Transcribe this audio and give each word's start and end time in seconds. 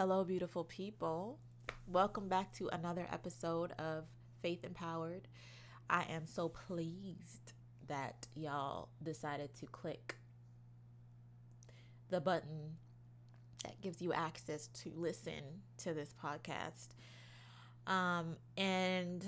Hello, 0.00 0.24
beautiful 0.24 0.64
people. 0.64 1.38
Welcome 1.86 2.26
back 2.26 2.54
to 2.54 2.70
another 2.72 3.06
episode 3.12 3.72
of 3.72 4.04
Faith 4.40 4.64
Empowered. 4.64 5.28
I 5.90 6.06
am 6.08 6.26
so 6.26 6.48
pleased 6.48 7.52
that 7.86 8.26
y'all 8.34 8.88
decided 9.02 9.54
to 9.56 9.66
click 9.66 10.16
the 12.08 12.18
button 12.18 12.78
that 13.62 13.78
gives 13.82 14.00
you 14.00 14.14
access 14.14 14.68
to 14.68 14.90
listen 14.96 15.60
to 15.82 15.92
this 15.92 16.14
podcast. 16.14 16.94
Um, 17.86 18.38
and 18.56 19.22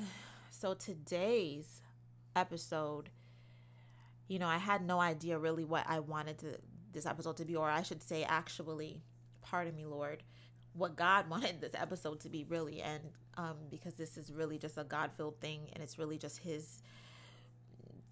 so 0.49 0.73
today's 0.73 1.83
episode, 2.35 3.11
you 4.27 4.39
know, 4.39 4.49
I 4.49 4.57
had 4.57 4.87
no 4.87 5.01
idea 5.01 5.39
really 5.39 5.65
what 5.65 5.85
I 5.87 5.99
wanted 5.99 6.39
to 6.39 6.57
this 6.93 7.05
episode 7.05 7.37
to 7.37 7.45
be, 7.45 7.57
or 7.57 7.69
I 7.69 7.83
should 7.83 8.03
say, 8.03 8.25
actually, 8.25 9.03
pardon 9.43 9.77
me, 9.77 9.85
Lord, 9.85 10.23
what 10.75 10.97
God 10.97 11.29
wanted 11.31 11.61
this 11.61 11.75
episode 11.75 12.21
to 12.21 12.29
be 12.29 12.45
really, 12.45 12.81
and 12.83 13.03
um, 13.37 13.57
because 13.71 13.95
this 13.95 14.17
is 14.17 14.33
really 14.33 14.59
just 14.59 14.79
a 14.79 14.85
God 14.85 15.11
filled 15.17 15.41
thing, 15.41 15.61
and 15.73 15.83
it's 15.83 15.99
really 15.99 16.19
just 16.19 16.39
His 16.39 16.83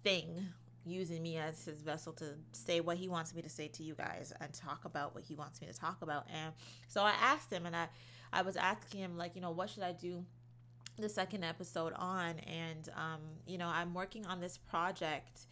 thing 0.03 0.47
using 0.85 1.21
me 1.21 1.37
as 1.37 1.63
his 1.65 1.81
vessel 1.81 2.13
to 2.13 2.33
say 2.53 2.81
what 2.81 2.97
he 2.97 3.07
wants 3.07 3.35
me 3.35 3.41
to 3.41 3.49
say 3.49 3.67
to 3.67 3.83
you 3.83 3.93
guys 3.93 4.33
and 4.41 4.51
talk 4.53 4.85
about 4.85 5.13
what 5.13 5.23
he 5.23 5.35
wants 5.35 5.61
me 5.61 5.67
to 5.67 5.73
talk 5.73 6.01
about. 6.01 6.25
And 6.33 6.53
so 6.87 7.03
i 7.03 7.11
asked 7.21 7.51
him 7.51 7.65
and 7.65 7.75
i 7.75 7.87
i 8.33 8.41
was 8.41 8.55
asking 8.55 9.01
him 9.01 9.17
like 9.17 9.35
you 9.35 9.41
know 9.41 9.51
what 9.51 9.69
should 9.69 9.83
i 9.83 9.91
do 9.91 10.25
the 10.97 11.09
second 11.09 11.43
episode 11.43 11.93
on? 11.95 12.39
And 12.39 12.89
um 12.95 13.21
you 13.45 13.57
know 13.57 13.67
i'm 13.67 13.93
working 13.93 14.25
on 14.25 14.39
this 14.39 14.57
project 14.57 15.47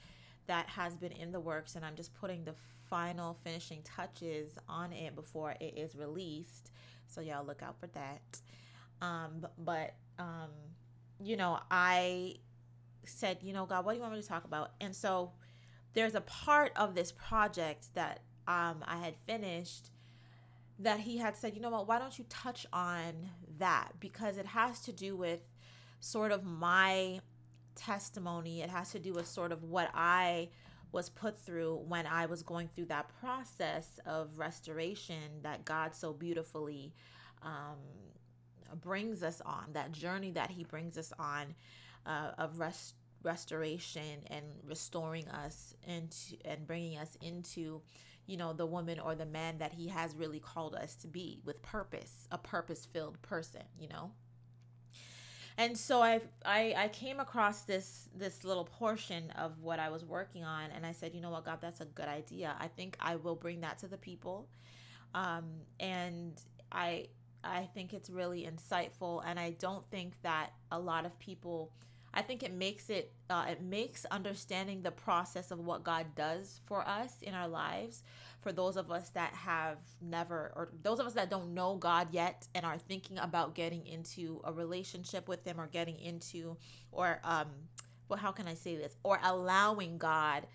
that 0.49 0.67
has 0.67 0.95
been 0.95 1.11
in 1.11 1.31
the 1.31 1.39
works 1.39 1.75
and 1.75 1.85
i'm 1.85 1.95
just 1.95 2.13
putting 2.13 2.43
the 2.43 2.53
final 2.89 3.37
finishing 3.43 3.81
touches 3.83 4.57
on 4.67 4.91
it 4.91 5.15
before 5.15 5.55
it 5.59 5.73
is 5.77 5.95
released 5.95 6.71
so 7.07 7.21
y'all 7.21 7.45
look 7.45 7.63
out 7.63 7.79
for 7.79 7.87
that 7.87 8.39
um 9.01 9.45
but 9.57 9.95
um 10.19 10.49
you 11.23 11.37
know 11.37 11.59
i 11.71 12.35
said, 13.09 13.39
you 13.41 13.53
know, 13.53 13.65
God, 13.65 13.85
what 13.85 13.93
do 13.93 13.97
you 13.97 14.01
want 14.01 14.13
me 14.13 14.21
to 14.21 14.27
talk 14.27 14.45
about? 14.45 14.71
And 14.79 14.95
so 14.95 15.31
there's 15.93 16.15
a 16.15 16.21
part 16.21 16.71
of 16.75 16.95
this 16.95 17.11
project 17.11 17.87
that 17.95 18.21
um, 18.47 18.83
I 18.85 18.97
had 18.97 19.15
finished 19.25 19.91
that 20.77 21.01
he 21.01 21.17
had 21.17 21.35
said, 21.35 21.55
you 21.55 21.61
know 21.61 21.69
what, 21.69 21.87
why 21.87 21.99
don't 21.99 22.17
you 22.17 22.25
touch 22.29 22.65
on 22.71 23.31
that? 23.57 23.93
Because 23.99 24.37
it 24.37 24.47
has 24.47 24.79
to 24.81 24.93
do 24.93 25.15
with 25.15 25.41
sort 25.99 26.31
of 26.31 26.45
my 26.45 27.19
testimony. 27.79 28.61
It 28.61 28.69
has 28.69 28.91
to 28.91 28.99
do 28.99 29.13
with 29.13 29.27
sort 29.27 29.51
of 29.51 29.63
what 29.63 29.89
I 29.93 30.49
was 30.91 31.09
put 31.09 31.37
through 31.37 31.83
when 31.87 32.05
I 32.05 32.25
was 32.25 32.43
going 32.43 32.67
through 32.67 32.85
that 32.85 33.09
process 33.19 33.99
of 34.05 34.37
restoration 34.37 35.41
that 35.43 35.65
God 35.65 35.93
so 35.93 36.13
beautifully 36.13 36.93
um, 37.43 37.77
brings 38.81 39.23
us 39.23 39.41
on, 39.45 39.65
that 39.73 39.91
journey 39.91 40.31
that 40.31 40.49
He 40.49 40.63
brings 40.63 40.97
us 40.97 41.13
on 41.19 41.53
uh, 42.05 42.31
of 42.37 42.59
rest 42.59 42.95
restoration 43.23 44.21
and 44.27 44.45
restoring 44.65 45.27
us 45.27 45.73
into 45.85 46.37
and 46.45 46.65
bringing 46.65 46.97
us 46.97 47.17
into 47.21 47.81
you 48.27 48.37
know 48.37 48.53
the 48.53 48.65
woman 48.65 48.99
or 48.99 49.13
the 49.13 49.25
man 49.25 49.57
that 49.57 49.73
he 49.73 49.87
has 49.87 50.15
really 50.15 50.39
called 50.39 50.73
us 50.75 50.95
to 50.95 51.07
be 51.07 51.41
with 51.43 51.61
purpose 51.61 52.27
a 52.31 52.37
purpose 52.37 52.85
filled 52.85 53.21
person 53.21 53.63
you 53.77 53.89
know 53.89 54.11
and 55.59 55.77
so 55.77 56.01
I, 56.01 56.21
I 56.45 56.73
i 56.77 56.87
came 56.87 57.19
across 57.19 57.63
this 57.63 58.07
this 58.15 58.43
little 58.43 58.63
portion 58.63 59.29
of 59.31 59.59
what 59.61 59.77
i 59.77 59.89
was 59.89 60.03
working 60.05 60.43
on 60.43 60.71
and 60.71 60.85
i 60.85 60.93
said 60.93 61.13
you 61.13 61.21
know 61.21 61.29
what 61.29 61.45
god 61.45 61.59
that's 61.61 61.81
a 61.81 61.85
good 61.85 62.07
idea. 62.07 62.55
I 62.59 62.67
think 62.67 62.97
i 62.99 63.17
will 63.17 63.35
bring 63.35 63.61
that 63.61 63.77
to 63.79 63.87
the 63.87 63.97
people. 63.97 64.47
Um 65.13 65.45
and 65.79 66.41
i 66.71 67.07
i 67.43 67.67
think 67.73 67.93
it's 67.93 68.09
really 68.09 68.49
insightful 68.51 69.21
and 69.25 69.39
i 69.39 69.51
don't 69.51 69.85
think 69.91 70.13
that 70.23 70.53
a 70.71 70.79
lot 70.79 71.05
of 71.05 71.19
people 71.19 71.71
I 72.11 72.23
think 72.23 72.41
it 72.41 72.51
makes 72.51 72.89
it 72.89 73.11
uh, 73.29 73.45
it 73.49 73.61
makes 73.61 74.03
understanding 74.05 74.81
the 74.81 74.89
process 74.89 75.51
of 75.51 75.59
what 75.59 75.83
God 75.83 76.15
does 76.15 76.59
for 76.65 76.87
us 76.87 77.21
in 77.21 77.35
our 77.35 77.47
lives 77.47 78.01
for 78.41 78.51
those 78.51 78.77
of 78.77 78.91
us 78.91 79.09
that 79.09 79.33
have 79.33 79.77
never 80.01 80.51
or 80.55 80.69
those 80.81 80.99
of 80.99 81.05
us 81.05 81.13
that 81.13 81.29
don't 81.29 81.53
know 81.53 81.75
God 81.75 82.07
yet 82.11 82.47
and 82.55 82.65
are 82.65 82.77
thinking 82.77 83.17
about 83.17 83.55
getting 83.55 83.85
into 83.85 84.41
a 84.43 84.53
relationship 84.53 85.27
with 85.27 85.43
him 85.43 85.59
or 85.59 85.67
getting 85.67 85.99
into 85.99 86.57
or 86.91 87.19
um 87.23 87.47
well 88.07 88.19
how 88.19 88.31
can 88.31 88.47
I 88.47 88.53
say 88.53 88.75
this? 88.75 88.95
Or 89.03 89.19
allowing 89.23 89.97
God 89.97 90.47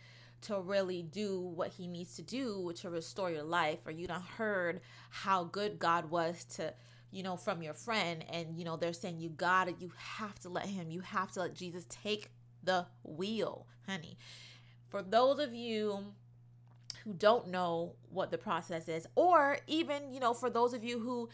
to 0.42 0.60
really 0.60 1.02
do 1.02 1.40
what 1.40 1.70
he 1.70 1.86
needs 1.86 2.16
to 2.16 2.22
do 2.22 2.72
to 2.76 2.90
restore 2.90 3.30
your 3.30 3.44
life. 3.44 3.78
Or 3.86 3.92
you 3.92 4.06
don't 4.06 4.22
heard 4.22 4.80
how 5.10 5.44
good 5.44 5.78
God 5.78 6.10
was 6.10 6.44
to 6.56 6.74
you 7.14 7.22
know, 7.22 7.36
from 7.36 7.62
your 7.62 7.74
friend, 7.74 8.24
and 8.28 8.58
you 8.58 8.64
know, 8.64 8.76
they're 8.76 8.92
saying 8.92 9.20
you 9.20 9.28
gotta, 9.28 9.72
you 9.78 9.92
have 9.96 10.36
to 10.40 10.48
let 10.48 10.66
him, 10.66 10.90
you 10.90 11.00
have 11.00 11.30
to 11.30 11.40
let 11.40 11.54
Jesus 11.54 11.86
take 11.88 12.28
the 12.64 12.84
wheel, 13.04 13.66
honey. 13.86 14.18
For 14.88 15.00
those 15.00 15.38
of 15.38 15.54
you 15.54 16.06
who 17.04 17.12
don't 17.12 17.48
know 17.48 17.94
what 18.10 18.30
the 18.30 18.38
process 18.38 18.88
is, 18.88 19.06
or 19.14 19.58
even, 19.66 20.12
you 20.12 20.20
know, 20.20 20.34
for 20.34 20.50
those 20.50 20.72
of 20.74 20.82
you 20.82 20.98
who 20.98 21.28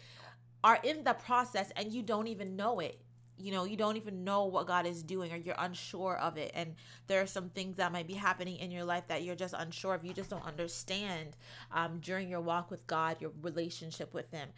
are 0.62 0.78
in 0.82 1.04
the 1.04 1.14
process 1.14 1.70
and 1.76 1.92
you 1.92 2.03
don't 2.03 2.26
even 2.26 2.56
know 2.56 2.81
it, 2.81 3.00
you 3.38 3.53
know, 3.53 3.64
you 3.64 3.76
don't 3.76 3.97
even 3.97 4.22
know 4.22 4.44
what 4.44 4.66
God 4.66 4.84
is 4.84 5.03
doing 5.03 5.32
or 5.32 5.36
you're 5.36 5.54
unsure 5.58 6.19
of 6.19 6.36
it. 6.36 6.50
And 6.54 6.75
there 7.06 7.22
are 7.22 7.26
some 7.26 7.48
things 7.48 7.78
that 7.78 7.91
might 7.91 8.06
be 8.06 8.12
happening 8.12 8.56
in 8.58 8.70
your 8.70 8.84
life 8.84 9.04
that 9.08 9.22
you're 9.22 9.34
just 9.34 9.54
unsure 9.56 9.94
of. 9.94 10.04
You 10.04 10.12
just 10.12 10.28
don't 10.28 10.44
understand 10.44 11.36
um, 11.72 12.00
during 12.02 12.28
your 12.28 12.42
walk 12.42 12.70
with 12.70 12.87
God, 12.87 13.16
your 13.19 13.31
relationship 13.41 14.12
with 14.12 14.31
Him 14.31 14.50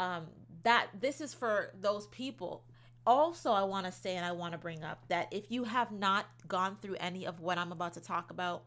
um, 0.00 0.26
that 0.62 0.88
this 0.98 1.20
is 1.20 1.34
for 1.34 1.72
those 1.80 2.06
people. 2.08 2.64
Also, 3.06 3.52
I 3.52 3.64
want 3.64 3.86
to 3.86 3.92
say 3.92 4.16
and 4.16 4.24
I 4.24 4.32
want 4.32 4.52
to 4.52 4.58
bring 4.58 4.82
up 4.82 5.04
that 5.08 5.28
if 5.30 5.50
you 5.50 5.64
have 5.64 5.92
not 5.92 6.26
gone 6.48 6.76
through 6.80 6.96
any 7.00 7.26
of 7.26 7.40
what 7.40 7.58
I'm 7.58 7.72
about 7.72 7.94
to 7.94 8.00
talk 8.00 8.30
about, 8.30 8.64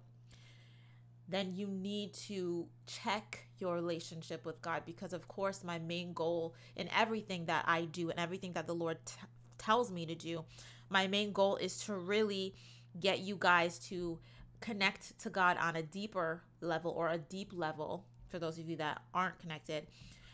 then 1.27 1.53
you 1.55 1.67
need 1.67 2.13
to 2.13 2.67
check 2.85 3.47
your 3.59 3.75
relationship 3.75 4.45
with 4.45 4.61
God 4.61 4.83
because, 4.85 5.13
of 5.13 5.27
course, 5.27 5.63
my 5.63 5.79
main 5.79 6.13
goal 6.13 6.53
in 6.75 6.89
everything 6.95 7.45
that 7.45 7.63
I 7.67 7.85
do 7.85 8.09
and 8.09 8.19
everything 8.19 8.53
that 8.53 8.67
the 8.67 8.75
Lord 8.75 8.97
t- 9.05 9.15
tells 9.57 9.91
me 9.91 10.05
to 10.05 10.15
do, 10.15 10.43
my 10.89 11.07
main 11.07 11.31
goal 11.31 11.55
is 11.55 11.79
to 11.85 11.93
really 11.93 12.55
get 12.99 13.19
you 13.19 13.37
guys 13.39 13.79
to 13.79 14.19
connect 14.59 15.17
to 15.19 15.29
God 15.29 15.57
on 15.57 15.75
a 15.75 15.81
deeper 15.81 16.43
level 16.61 16.91
or 16.91 17.09
a 17.09 17.17
deep 17.17 17.51
level 17.53 18.05
for 18.27 18.39
those 18.39 18.57
of 18.57 18.69
you 18.69 18.75
that 18.77 19.01
aren't 19.13 19.39
connected 19.39 19.87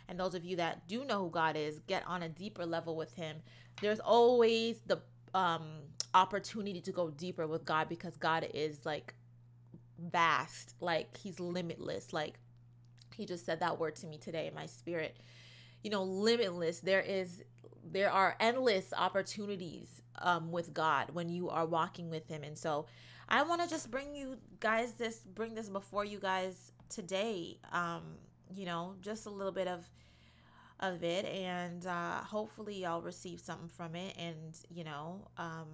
and 0.10 0.20
those 0.20 0.34
of 0.34 0.44
you 0.44 0.56
that 0.58 0.88
do 0.88 1.06
know 1.06 1.24
who 1.24 1.30
God 1.30 1.56
is, 1.56 1.80
get 1.88 2.04
on 2.08 2.24
a 2.24 2.30
deeper 2.30 2.66
level 2.66 2.96
with 2.96 3.14
Him. 3.14 3.38
There's 3.80 4.00
always 4.00 4.82
the 4.88 5.00
um, 5.36 5.68
opportunity 6.16 6.82
to 6.82 6.92
go 6.92 7.12
deeper 7.12 7.46
with 7.46 7.64
God 7.64 7.88
because 7.88 8.18
God 8.18 8.50
is 8.54 8.86
like 8.86 9.14
vast, 10.00 10.76
like 10.80 11.18
He's 11.18 11.40
limitless. 11.40 12.14
Like 12.14 12.40
He 13.16 13.26
just 13.26 13.46
said 13.46 13.60
that 13.60 13.80
word 13.80 13.96
to 13.98 14.08
me 14.08 14.18
today 14.18 14.48
in 14.48 14.54
my 14.54 14.66
spirit. 14.66 15.18
You 15.84 15.92
know, 15.92 16.04
limitless. 16.04 16.80
There 16.80 17.02
is 17.02 17.44
there 17.84 18.12
are 18.12 18.36
endless 18.40 18.94
opportunities 18.96 20.02
um, 20.20 20.52
with 20.52 20.74
God 20.74 21.12
when 21.14 21.30
you 21.30 21.50
are 21.50 21.66
walking 21.66 22.10
with 22.10 22.28
Him, 22.28 22.44
and 22.44 22.58
so 22.58 22.86
I 23.28 23.44
want 23.44 23.62
to 23.62 23.70
just 23.70 23.92
bring 23.92 24.16
you 24.16 24.38
guys 24.60 24.94
this, 24.94 25.20
bring 25.20 25.56
this 25.56 25.70
before 25.70 26.04
you 26.04 26.20
guys 26.20 26.72
today. 26.90 27.60
Um, 27.72 28.02
you 28.54 28.66
know, 28.66 28.96
just 29.02 29.28
a 29.28 29.30
little 29.30 29.52
bit 29.52 29.68
of 29.68 29.88
of 30.80 31.04
it 31.04 31.26
and 31.26 31.86
uh, 31.86 32.22
hopefully 32.22 32.84
y'all 32.84 33.02
receive 33.02 33.40
something 33.40 33.68
from 33.68 33.96
it 33.96 34.16
and 34.18 34.58
you 34.70 34.84
know 34.84 35.28
um, 35.38 35.68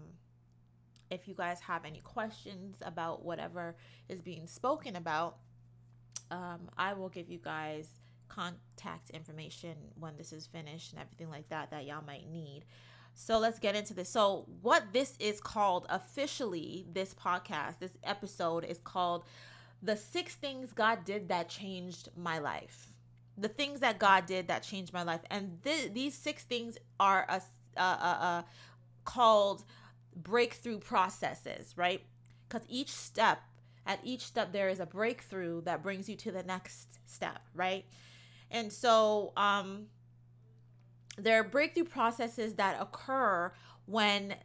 if 1.10 1.28
you 1.28 1.34
guys 1.34 1.60
have 1.62 1.86
any 1.86 2.00
questions 2.00 2.78
about 2.82 3.24
whatever 3.24 3.76
is 4.10 4.22
being 4.22 4.48
spoken 4.48 4.96
about 4.96 5.38
um, 6.32 6.70
i 6.78 6.94
will 6.94 7.10
give 7.10 7.30
you 7.30 7.40
guys 7.40 7.88
contact 8.28 9.10
information 9.12 9.76
when 10.00 10.18
this 10.18 10.34
is 10.34 10.48
finished 10.48 10.92
and 10.92 11.02
everything 11.02 11.30
like 11.30 11.48
that 11.50 11.70
that 11.72 11.86
y'all 11.86 12.04
might 12.06 12.30
need 12.30 12.64
so 13.14 13.38
let's 13.38 13.60
get 13.60 13.76
into 13.76 13.94
this 13.94 14.10
so 14.10 14.46
what 14.62 14.84
this 14.92 15.16
is 15.20 15.40
called 15.40 15.86
officially 15.90 16.86
this 16.92 17.14
podcast 17.14 17.80
this 17.80 17.96
episode 18.04 18.66
is 18.66 18.80
called 18.80 19.24
the 19.86 19.96
six 19.96 20.36
things 20.36 20.74
God 20.74 21.06
did 21.06 21.30
that 21.30 21.48
changed 21.50 22.10
my 22.16 22.40
life. 22.40 22.88
The 23.38 23.48
things 23.48 23.82
that 23.82 24.00
God 24.00 24.26
did 24.26 24.48
that 24.48 24.64
changed 24.64 24.94
my 24.94 25.04
life. 25.04 25.22
And 25.30 25.60
th- 25.64 25.94
these 25.94 26.16
six 26.16 26.44
things 26.44 26.78
are 27.00 27.26
a, 27.30 27.42
a, 27.78 27.82
a, 27.82 27.84
uh, 27.84 27.98
uh, 28.02 28.24
uh, 28.24 28.42
called 29.04 29.64
breakthrough 30.16 30.80
processes, 30.80 31.74
right? 31.76 32.02
Because 32.48 32.66
each 32.70 32.92
step, 32.92 33.40
at 33.86 34.00
each 34.04 34.22
step, 34.22 34.52
there 34.52 34.70
is 34.70 34.80
a 34.80 34.86
breakthrough 34.86 35.62
that 35.64 35.84
brings 35.84 36.10
you 36.10 36.16
to 36.18 36.32
the 36.32 36.44
next 36.44 37.00
step, 37.06 37.42
right? 37.54 37.86
And 38.52 38.72
so, 38.72 39.34
um, 39.36 39.88
there 41.18 41.40
are 41.40 41.44
breakthrough 41.44 41.86
processes 41.86 42.56
that 42.56 42.80
occur 42.82 43.52
when 43.86 44.36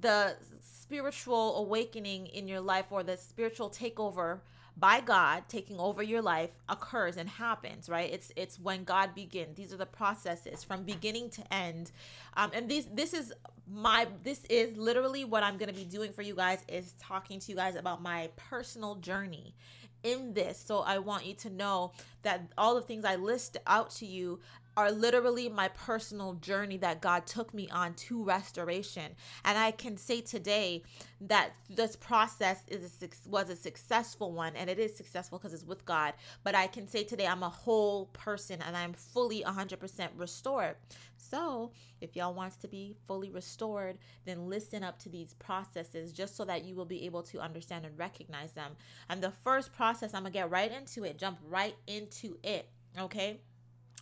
the 0.00 0.36
spiritual 0.60 1.56
awakening 1.56 2.26
in 2.28 2.48
your 2.48 2.60
life 2.60 2.86
or 2.90 3.02
the 3.02 3.16
spiritual 3.16 3.70
takeover 3.70 4.40
by 4.78 5.00
God 5.00 5.44
taking 5.48 5.78
over 5.78 6.02
your 6.02 6.20
life 6.20 6.50
occurs 6.68 7.16
and 7.16 7.28
happens, 7.28 7.88
right? 7.88 8.12
It's 8.12 8.30
it's 8.36 8.58
when 8.58 8.84
God 8.84 9.14
begins. 9.14 9.56
These 9.56 9.72
are 9.72 9.78
the 9.78 9.86
processes 9.86 10.62
from 10.62 10.82
beginning 10.82 11.30
to 11.30 11.54
end. 11.54 11.92
Um, 12.36 12.50
and 12.52 12.68
these 12.68 12.86
this 12.86 13.14
is 13.14 13.32
my 13.68 14.06
this 14.22 14.44
is 14.48 14.76
literally 14.76 15.24
what 15.24 15.42
I'm 15.42 15.56
gonna 15.56 15.72
be 15.72 15.84
doing 15.84 16.12
for 16.12 16.22
you 16.22 16.34
guys 16.34 16.60
is 16.68 16.94
talking 17.00 17.40
to 17.40 17.50
you 17.50 17.56
guys 17.56 17.76
about 17.76 18.02
my 18.02 18.30
personal 18.36 18.96
journey 18.96 19.54
in 20.02 20.32
this. 20.34 20.58
So 20.58 20.80
I 20.80 20.98
want 20.98 21.26
you 21.26 21.34
to 21.34 21.50
know 21.50 21.92
that 22.22 22.46
all 22.56 22.74
the 22.74 22.82
things 22.82 23.04
I 23.04 23.16
list 23.16 23.56
out 23.66 23.90
to 23.96 24.06
you 24.06 24.38
are 24.76 24.92
literally 24.92 25.48
my 25.48 25.68
personal 25.68 26.34
journey 26.34 26.76
that 26.78 27.00
God 27.00 27.26
took 27.26 27.54
me 27.54 27.68
on 27.70 27.94
to 27.94 28.22
restoration. 28.22 29.12
And 29.44 29.56
I 29.56 29.70
can 29.70 29.96
say 29.96 30.20
today 30.20 30.82
that 31.20 31.52
this 31.70 31.96
process 31.96 32.62
is 32.68 33.02
a, 33.02 33.08
was 33.28 33.48
a 33.48 33.56
successful 33.56 34.32
one 34.32 34.54
and 34.54 34.68
it 34.68 34.78
is 34.78 34.94
successful 34.94 35.38
because 35.38 35.54
it's 35.54 35.64
with 35.64 35.84
God. 35.86 36.12
But 36.44 36.54
I 36.54 36.66
can 36.66 36.86
say 36.86 37.04
today 37.04 37.26
I'm 37.26 37.42
a 37.42 37.48
whole 37.48 38.06
person 38.06 38.60
and 38.60 38.76
I'm 38.76 38.92
fully 38.92 39.42
100% 39.42 40.08
restored. 40.16 40.76
So, 41.16 41.72
if 42.00 42.14
y'all 42.14 42.34
wants 42.34 42.56
to 42.58 42.68
be 42.68 42.94
fully 43.06 43.30
restored, 43.30 43.96
then 44.26 44.48
listen 44.48 44.84
up 44.84 44.98
to 45.00 45.08
these 45.08 45.32
processes 45.34 46.12
just 46.12 46.36
so 46.36 46.44
that 46.44 46.64
you 46.64 46.74
will 46.74 46.84
be 46.84 47.06
able 47.06 47.22
to 47.24 47.40
understand 47.40 47.86
and 47.86 47.98
recognize 47.98 48.52
them. 48.52 48.72
And 49.08 49.22
the 49.22 49.30
first 49.30 49.72
process, 49.72 50.12
I'm 50.12 50.24
to 50.24 50.30
get 50.30 50.50
right 50.50 50.70
into 50.70 51.04
it, 51.04 51.18
jump 51.18 51.38
right 51.48 51.74
into 51.86 52.36
it, 52.42 52.68
okay? 52.98 53.40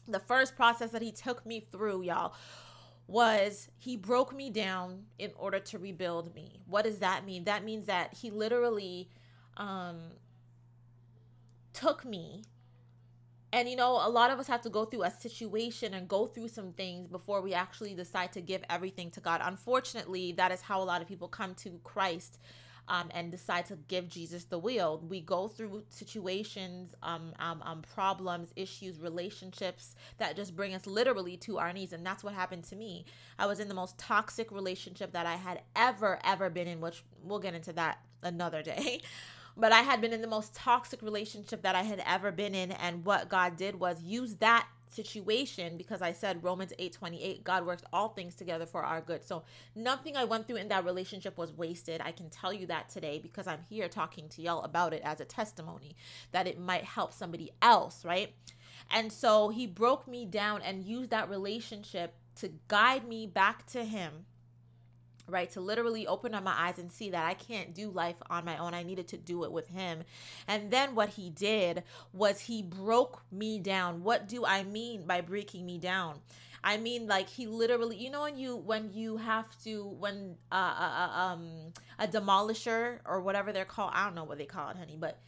The 0.06 0.20
first 0.20 0.56
process 0.56 0.90
that 0.90 1.02
he 1.02 1.12
took 1.12 1.44
me 1.46 1.66
through, 1.72 2.02
y'all, 2.02 2.34
was 3.06 3.68
he 3.76 3.96
broke 3.96 4.34
me 4.34 4.50
down 4.50 5.04
in 5.18 5.32
order 5.36 5.60
to 5.60 5.78
rebuild 5.78 6.34
me. 6.34 6.60
What 6.66 6.84
does 6.84 6.98
that 6.98 7.24
mean? 7.24 7.44
That 7.44 7.64
means 7.64 7.86
that 7.86 8.14
he 8.14 8.30
literally 8.30 9.08
um 9.56 9.98
took 11.72 12.04
me 12.04 12.44
and 13.54 13.68
you 13.68 13.76
know, 13.76 14.00
a 14.04 14.10
lot 14.10 14.32
of 14.32 14.40
us 14.40 14.48
have 14.48 14.62
to 14.62 14.68
go 14.68 14.84
through 14.84 15.04
a 15.04 15.10
situation 15.12 15.94
and 15.94 16.08
go 16.08 16.26
through 16.26 16.48
some 16.48 16.72
things 16.72 17.06
before 17.06 17.40
we 17.40 17.54
actually 17.54 17.94
decide 17.94 18.32
to 18.32 18.40
give 18.40 18.64
everything 18.68 19.12
to 19.12 19.20
God. 19.20 19.40
Unfortunately, 19.44 20.32
that 20.32 20.50
is 20.50 20.62
how 20.62 20.82
a 20.82 20.84
lot 20.84 21.00
of 21.00 21.06
people 21.06 21.28
come 21.28 21.54
to 21.56 21.78
Christ 21.84 22.40
um, 22.88 23.10
and 23.12 23.30
decide 23.30 23.66
to 23.66 23.76
give 23.88 24.08
Jesus 24.08 24.44
the 24.44 24.58
wheel. 24.58 25.02
We 25.08 25.20
go 25.20 25.48
through 25.48 25.84
situations, 25.88 26.94
um, 27.02 27.32
um, 27.38 27.62
um, 27.64 27.82
problems, 27.94 28.52
issues, 28.56 29.00
relationships 29.00 29.94
that 30.18 30.36
just 30.36 30.54
bring 30.54 30.74
us 30.74 30.86
literally 30.86 31.36
to 31.38 31.58
our 31.58 31.72
knees. 31.72 31.92
And 31.92 32.04
that's 32.04 32.22
what 32.22 32.34
happened 32.34 32.64
to 32.64 32.76
me. 32.76 33.04
I 33.38 33.46
was 33.46 33.60
in 33.60 33.68
the 33.68 33.74
most 33.74 33.98
toxic 33.98 34.50
relationship 34.50 35.12
that 35.12 35.26
I 35.26 35.36
had 35.36 35.62
ever, 35.74 36.18
ever 36.24 36.50
been 36.50 36.68
in, 36.68 36.80
which 36.80 37.02
we'll 37.22 37.38
get 37.38 37.54
into 37.54 37.72
that 37.74 37.98
another 38.22 38.62
day. 38.62 39.00
But 39.56 39.70
I 39.70 39.82
had 39.82 40.00
been 40.00 40.12
in 40.12 40.20
the 40.20 40.26
most 40.26 40.52
toxic 40.52 41.00
relationship 41.00 41.62
that 41.62 41.76
I 41.76 41.82
had 41.82 42.02
ever 42.04 42.32
been 42.32 42.56
in. 42.56 42.72
And 42.72 43.04
what 43.04 43.28
God 43.28 43.56
did 43.56 43.78
was 43.78 44.02
use 44.02 44.34
that 44.36 44.66
situation 44.94 45.76
because 45.76 46.02
I 46.02 46.12
said 46.12 46.44
Romans 46.44 46.72
8:28 46.78 47.44
God 47.44 47.66
works 47.66 47.82
all 47.92 48.08
things 48.08 48.34
together 48.34 48.66
for 48.66 48.82
our 48.82 49.00
good. 49.00 49.24
So 49.24 49.44
nothing 49.74 50.16
I 50.16 50.24
went 50.24 50.46
through 50.46 50.56
in 50.56 50.68
that 50.68 50.84
relationship 50.84 51.36
was 51.36 51.52
wasted. 51.52 52.00
I 52.04 52.12
can 52.12 52.30
tell 52.30 52.52
you 52.52 52.66
that 52.66 52.88
today 52.88 53.18
because 53.18 53.46
I'm 53.46 53.62
here 53.68 53.88
talking 53.88 54.28
to 54.30 54.42
y'all 54.42 54.62
about 54.62 54.92
it 54.92 55.02
as 55.04 55.20
a 55.20 55.24
testimony 55.24 55.96
that 56.32 56.46
it 56.46 56.58
might 56.58 56.84
help 56.84 57.12
somebody 57.12 57.52
else, 57.60 58.04
right? 58.04 58.32
And 58.90 59.12
so 59.12 59.48
he 59.48 59.66
broke 59.66 60.06
me 60.06 60.26
down 60.26 60.62
and 60.62 60.84
used 60.84 61.10
that 61.10 61.28
relationship 61.28 62.14
to 62.36 62.52
guide 62.68 63.06
me 63.06 63.26
back 63.26 63.66
to 63.66 63.84
him 63.84 64.26
right 65.28 65.50
to 65.50 65.60
literally 65.60 66.06
open 66.06 66.34
up 66.34 66.44
my 66.44 66.54
eyes 66.56 66.78
and 66.78 66.90
see 66.90 67.10
that 67.10 67.24
I 67.24 67.34
can't 67.34 67.74
do 67.74 67.90
life 67.90 68.16
on 68.28 68.44
my 68.44 68.56
own. 68.58 68.74
I 68.74 68.82
needed 68.82 69.08
to 69.08 69.16
do 69.16 69.44
it 69.44 69.52
with 69.52 69.68
him. 69.68 70.02
And 70.46 70.70
then 70.70 70.94
what 70.94 71.10
he 71.10 71.30
did 71.30 71.82
was 72.12 72.40
he 72.40 72.62
broke 72.62 73.22
me 73.32 73.58
down. 73.58 74.02
What 74.02 74.28
do 74.28 74.44
I 74.44 74.62
mean 74.64 75.06
by 75.06 75.20
breaking 75.20 75.64
me 75.64 75.78
down? 75.78 76.20
I 76.64 76.78
mean 76.78 77.06
like 77.06 77.28
he 77.28 77.46
literally 77.46 77.96
you 77.96 78.10
know 78.10 78.22
when 78.22 78.38
you 78.38 78.56
when 78.56 78.90
you 78.94 79.18
have 79.18 79.46
to 79.64 79.84
when 79.98 80.36
uh, 80.50 80.54
uh, 80.54 81.08
uh 81.14 81.18
um 81.18 81.72
a 81.98 82.08
demolisher 82.08 83.00
or 83.04 83.20
whatever 83.20 83.52
they're 83.52 83.66
called 83.66 83.92
I 83.94 84.06
don't 84.06 84.14
know 84.14 84.24
what 84.24 84.38
they 84.38 84.46
call 84.46 84.70
it 84.70 84.76
honey 84.78 84.96
but 84.98 85.18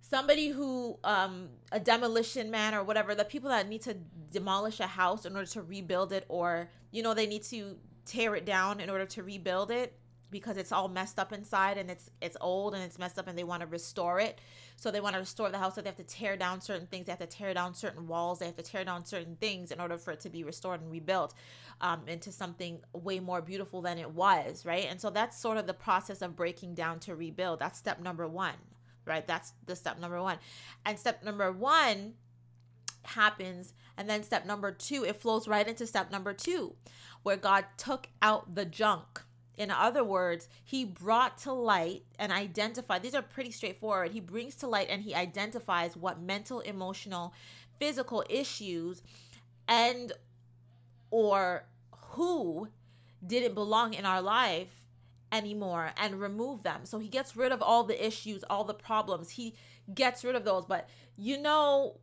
somebody 0.00 0.48
who 0.48 0.98
um 1.02 1.48
a 1.72 1.80
demolition 1.80 2.48
man 2.50 2.76
or 2.76 2.84
whatever 2.84 3.14
the 3.14 3.24
people 3.24 3.50
that 3.50 3.68
need 3.68 3.82
to 3.82 3.96
demolish 4.30 4.78
a 4.78 4.86
house 4.86 5.26
in 5.26 5.34
order 5.34 5.48
to 5.50 5.62
rebuild 5.62 6.12
it 6.12 6.24
or 6.28 6.70
you 6.92 7.02
know 7.02 7.12
they 7.12 7.26
need 7.26 7.42
to 7.42 7.76
tear 8.10 8.34
it 8.34 8.44
down 8.44 8.80
in 8.80 8.90
order 8.90 9.06
to 9.06 9.22
rebuild 9.22 9.70
it 9.70 9.94
because 10.30 10.56
it's 10.56 10.72
all 10.72 10.88
messed 10.88 11.18
up 11.18 11.32
inside 11.32 11.76
and 11.76 11.90
it's 11.90 12.10
it's 12.20 12.36
old 12.40 12.74
and 12.74 12.82
it's 12.82 12.98
messed 12.98 13.18
up 13.18 13.26
and 13.28 13.36
they 13.36 13.44
want 13.44 13.60
to 13.60 13.66
restore 13.66 14.18
it. 14.20 14.40
So 14.76 14.90
they 14.90 15.00
want 15.00 15.14
to 15.14 15.20
restore 15.20 15.50
the 15.50 15.58
house 15.58 15.74
so 15.74 15.80
they 15.80 15.88
have 15.88 15.96
to 15.96 16.02
tear 16.04 16.36
down 16.36 16.60
certain 16.60 16.86
things. 16.86 17.06
They 17.06 17.12
have 17.12 17.20
to 17.20 17.26
tear 17.26 17.52
down 17.52 17.74
certain 17.74 18.06
walls. 18.06 18.38
They 18.38 18.46
have 18.46 18.56
to 18.56 18.62
tear 18.62 18.84
down 18.84 19.04
certain 19.04 19.36
things 19.36 19.70
in 19.70 19.80
order 19.80 19.98
for 19.98 20.12
it 20.12 20.20
to 20.20 20.30
be 20.30 20.44
restored 20.44 20.80
and 20.80 20.90
rebuilt 20.90 21.34
um, 21.80 22.02
into 22.06 22.32
something 22.32 22.80
way 22.92 23.20
more 23.20 23.42
beautiful 23.42 23.82
than 23.82 23.98
it 23.98 24.10
was, 24.10 24.64
right? 24.64 24.86
And 24.88 25.00
so 25.00 25.10
that's 25.10 25.40
sort 25.40 25.58
of 25.58 25.66
the 25.66 25.74
process 25.74 26.22
of 26.22 26.36
breaking 26.36 26.74
down 26.74 26.98
to 27.00 27.14
rebuild. 27.14 27.58
That's 27.58 27.78
step 27.78 28.00
number 28.00 28.26
one, 28.26 28.54
right? 29.06 29.26
That's 29.26 29.52
the 29.66 29.76
step 29.76 29.98
number 30.00 30.20
one. 30.22 30.38
And 30.86 30.98
step 30.98 31.22
number 31.24 31.52
one 31.52 32.14
happens 33.02 33.72
and 33.96 34.08
then 34.08 34.22
step 34.22 34.46
number 34.46 34.72
two 34.72 35.04
it 35.04 35.16
flows 35.16 35.48
right 35.48 35.66
into 35.66 35.86
step 35.86 36.10
number 36.10 36.32
two 36.32 36.74
where 37.22 37.36
God 37.36 37.64
took 37.76 38.08
out 38.22 38.54
the 38.54 38.64
junk. 38.64 39.22
In 39.56 39.70
other 39.70 40.02
words, 40.02 40.48
he 40.64 40.86
brought 40.86 41.36
to 41.38 41.52
light 41.52 42.04
and 42.18 42.32
identified, 42.32 43.02
these 43.02 43.14
are 43.14 43.20
pretty 43.20 43.50
straightforward. 43.50 44.12
He 44.12 44.20
brings 44.20 44.54
to 44.56 44.66
light 44.66 44.88
and 44.88 45.02
he 45.02 45.14
identifies 45.14 45.96
what 45.96 46.20
mental, 46.20 46.60
emotional, 46.60 47.34
physical 47.78 48.24
issues 48.30 49.02
and 49.68 50.12
or 51.10 51.64
who 52.12 52.68
didn't 53.26 53.54
belong 53.54 53.92
in 53.92 54.06
our 54.06 54.22
life 54.22 54.68
anymore 55.30 55.92
and 55.96 56.20
remove 56.20 56.62
them. 56.62 56.80
So 56.84 56.98
he 56.98 57.08
gets 57.08 57.36
rid 57.36 57.52
of 57.52 57.62
all 57.62 57.84
the 57.84 58.06
issues, 58.06 58.42
all 58.48 58.64
the 58.64 58.74
problems. 58.74 59.30
He 59.30 59.54
gets 59.94 60.24
rid 60.24 60.36
of 60.36 60.44
those. 60.44 60.64
But 60.64 60.88
you 61.16 61.36
know, 61.38 61.98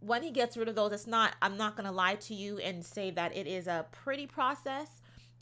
when 0.00 0.22
he 0.22 0.30
gets 0.30 0.56
rid 0.56 0.68
of 0.68 0.74
those, 0.74 0.92
it's 0.92 1.06
not, 1.06 1.34
I'm 1.42 1.56
not 1.56 1.76
going 1.76 1.86
to 1.86 1.92
lie 1.92 2.16
to 2.16 2.34
you 2.34 2.58
and 2.58 2.84
say 2.84 3.10
that 3.12 3.36
it 3.36 3.46
is 3.46 3.66
a 3.66 3.86
pretty 3.90 4.26
process. 4.26 4.88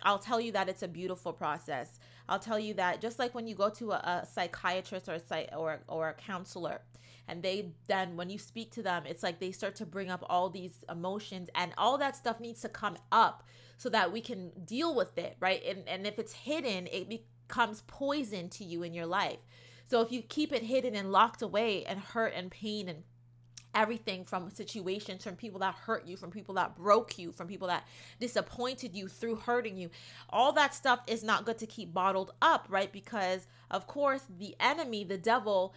I'll 0.03 0.19
tell 0.19 0.41
you 0.41 0.53
that 0.53 0.69
it's 0.69 0.83
a 0.83 0.89
beautiful 0.89 1.33
process. 1.33 1.99
I'll 2.29 2.39
tell 2.39 2.59
you 2.59 2.75
that 2.75 3.01
just 3.01 3.19
like 3.19 3.35
when 3.35 3.47
you 3.47 3.55
go 3.55 3.69
to 3.71 3.93
a, 3.93 4.23
a 4.23 4.27
psychiatrist 4.27 5.09
or 5.09 5.15
a 5.15 5.21
psych, 5.21 5.51
or 5.56 5.81
or 5.89 6.09
a 6.09 6.15
counselor, 6.15 6.81
and 7.29 7.43
they 7.43 7.73
then 7.87 8.17
when 8.17 8.31
you 8.31 8.39
speak 8.39 8.71
to 8.73 8.83
them, 8.83 9.05
it's 9.06 9.23
like 9.23 9.41
they 9.41 9.53
start 9.53 9.77
to 9.77 9.87
bring 9.87 10.11
up 10.11 10.25
all 10.29 10.49
these 10.51 10.85
emotions, 10.91 11.49
and 11.55 11.73
all 11.77 11.99
that 11.99 12.17
stuff 12.17 12.41
needs 12.41 12.61
to 12.62 12.69
come 12.69 12.97
up 13.13 13.44
so 13.77 13.89
that 13.91 14.13
we 14.13 14.20
can 14.20 14.51
deal 14.65 14.94
with 14.94 15.17
it, 15.19 15.37
right? 15.39 15.63
And 15.67 15.87
and 15.87 16.06
if 16.06 16.19
it's 16.19 16.32
hidden, 16.32 16.87
it 16.87 17.08
becomes 17.08 17.82
poison 17.87 18.49
to 18.51 18.65
you 18.65 18.82
in 18.82 18.94
your 18.94 19.06
life. 19.06 19.39
So 19.84 20.01
if 20.01 20.11
you 20.11 20.23
keep 20.23 20.53
it 20.53 20.63
hidden 20.63 20.94
and 20.94 21.13
locked 21.13 21.43
away, 21.43 21.84
and 21.84 21.99
hurt 22.01 22.32
and 22.34 22.51
pain 22.51 22.89
and 22.89 23.05
everything 23.75 24.25
from 24.25 24.51
situations, 24.51 25.25
from 25.25 25.37
people 25.37 25.61
that 25.61 25.75
hurt 25.75 26.07
you, 26.07 26.17
from 26.17 26.31
people 26.31 26.55
that 26.55 26.77
broke 26.77 27.19
you, 27.19 27.33
from 27.33 27.49
people 27.49 27.69
that 27.69 27.85
disappointed 28.21 28.95
you 28.95 29.09
through 29.09 29.37
hurting 29.37 29.77
you. 29.77 29.91
All 30.31 30.53
that 30.53 30.75
stuff 30.75 31.01
is 31.07 31.23
not 31.23 31.45
good 31.45 31.59
to 31.59 31.67
keep 31.67 31.93
bottled 31.93 32.33
up, 32.41 32.67
right? 32.69 32.93
Because, 32.93 33.47
of 33.71 33.87
course, 33.87 34.25
the 34.39 34.55
enemy, 34.61 35.05
the 35.05 35.19
devil, 35.19 35.75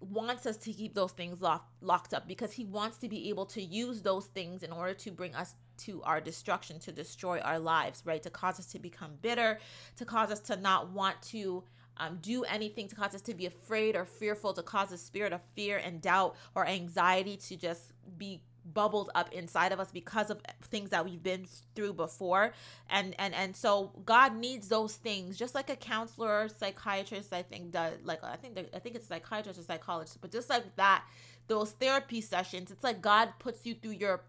wants 0.00 0.44
us 0.46 0.56
to 0.58 0.72
keep 0.72 0.94
those 0.94 1.12
things 1.12 1.40
lock, 1.40 1.66
locked 1.80 2.12
up 2.12 2.28
because 2.28 2.52
he 2.52 2.64
wants 2.64 2.98
to 2.98 3.08
be 3.08 3.28
able 3.30 3.46
to 3.46 3.62
use 3.62 4.02
those 4.02 4.26
things 4.26 4.62
in 4.62 4.70
order 4.70 4.92
to 4.92 5.10
bring 5.10 5.34
us 5.34 5.54
to 5.76 6.02
our 6.02 6.20
destruction, 6.20 6.78
to 6.78 6.92
destroy 6.92 7.40
our 7.40 7.58
lives, 7.58 8.02
right? 8.04 8.22
To 8.22 8.30
cause 8.30 8.58
us 8.58 8.66
to 8.66 8.78
become 8.78 9.12
bitter, 9.22 9.58
to 9.96 10.04
cause 10.04 10.30
us 10.30 10.40
to 10.40 10.56
not 10.56 10.90
want 10.90 11.20
to 11.22 11.64
um, 11.96 12.18
do 12.20 12.44
anything 12.44 12.88
to 12.88 12.94
cause 12.94 13.14
us 13.14 13.22
to 13.22 13.34
be 13.34 13.46
afraid 13.46 13.96
or 13.96 14.04
fearful, 14.04 14.52
to 14.54 14.62
cause 14.62 14.92
a 14.92 14.98
spirit 14.98 15.32
of 15.32 15.40
fear 15.54 15.78
and 15.78 16.00
doubt 16.00 16.36
or 16.54 16.66
anxiety 16.66 17.36
to 17.36 17.56
just 17.56 17.92
be 18.18 18.40
bubbled 18.64 19.10
up 19.14 19.32
inside 19.32 19.72
of 19.72 19.80
us 19.80 19.90
because 19.92 20.30
of 20.30 20.40
things 20.62 20.90
that 20.90 21.04
we've 21.04 21.22
been 21.22 21.46
through 21.74 21.92
before. 21.92 22.52
And 22.88 23.14
and 23.18 23.34
and 23.34 23.54
so 23.54 23.92
god 24.04 24.36
needs 24.36 24.68
those 24.68 24.94
things 24.96 25.36
just 25.36 25.54
like 25.54 25.70
a 25.70 25.76
counselor 25.76 26.44
or 26.44 26.48
psychiatrist 26.48 27.32
i 27.32 27.42
think 27.42 27.72
does 27.72 27.94
like 28.04 28.22
i 28.24 28.36
think 28.36 28.58
i 28.74 28.78
think 28.78 28.96
it's 28.96 29.06
psychiatrist 29.06 29.58
or 29.58 29.62
psychologist 29.62 30.20
but 30.20 30.30
just 30.30 30.48
like 30.48 30.76
that 30.76 31.04
those 31.48 31.72
therapy 31.72 32.20
sessions 32.20 32.70
it's 32.70 32.84
like 32.84 33.00
god 33.02 33.30
puts 33.38 33.66
you 33.66 33.74
through 33.74 33.92
your 33.92 34.22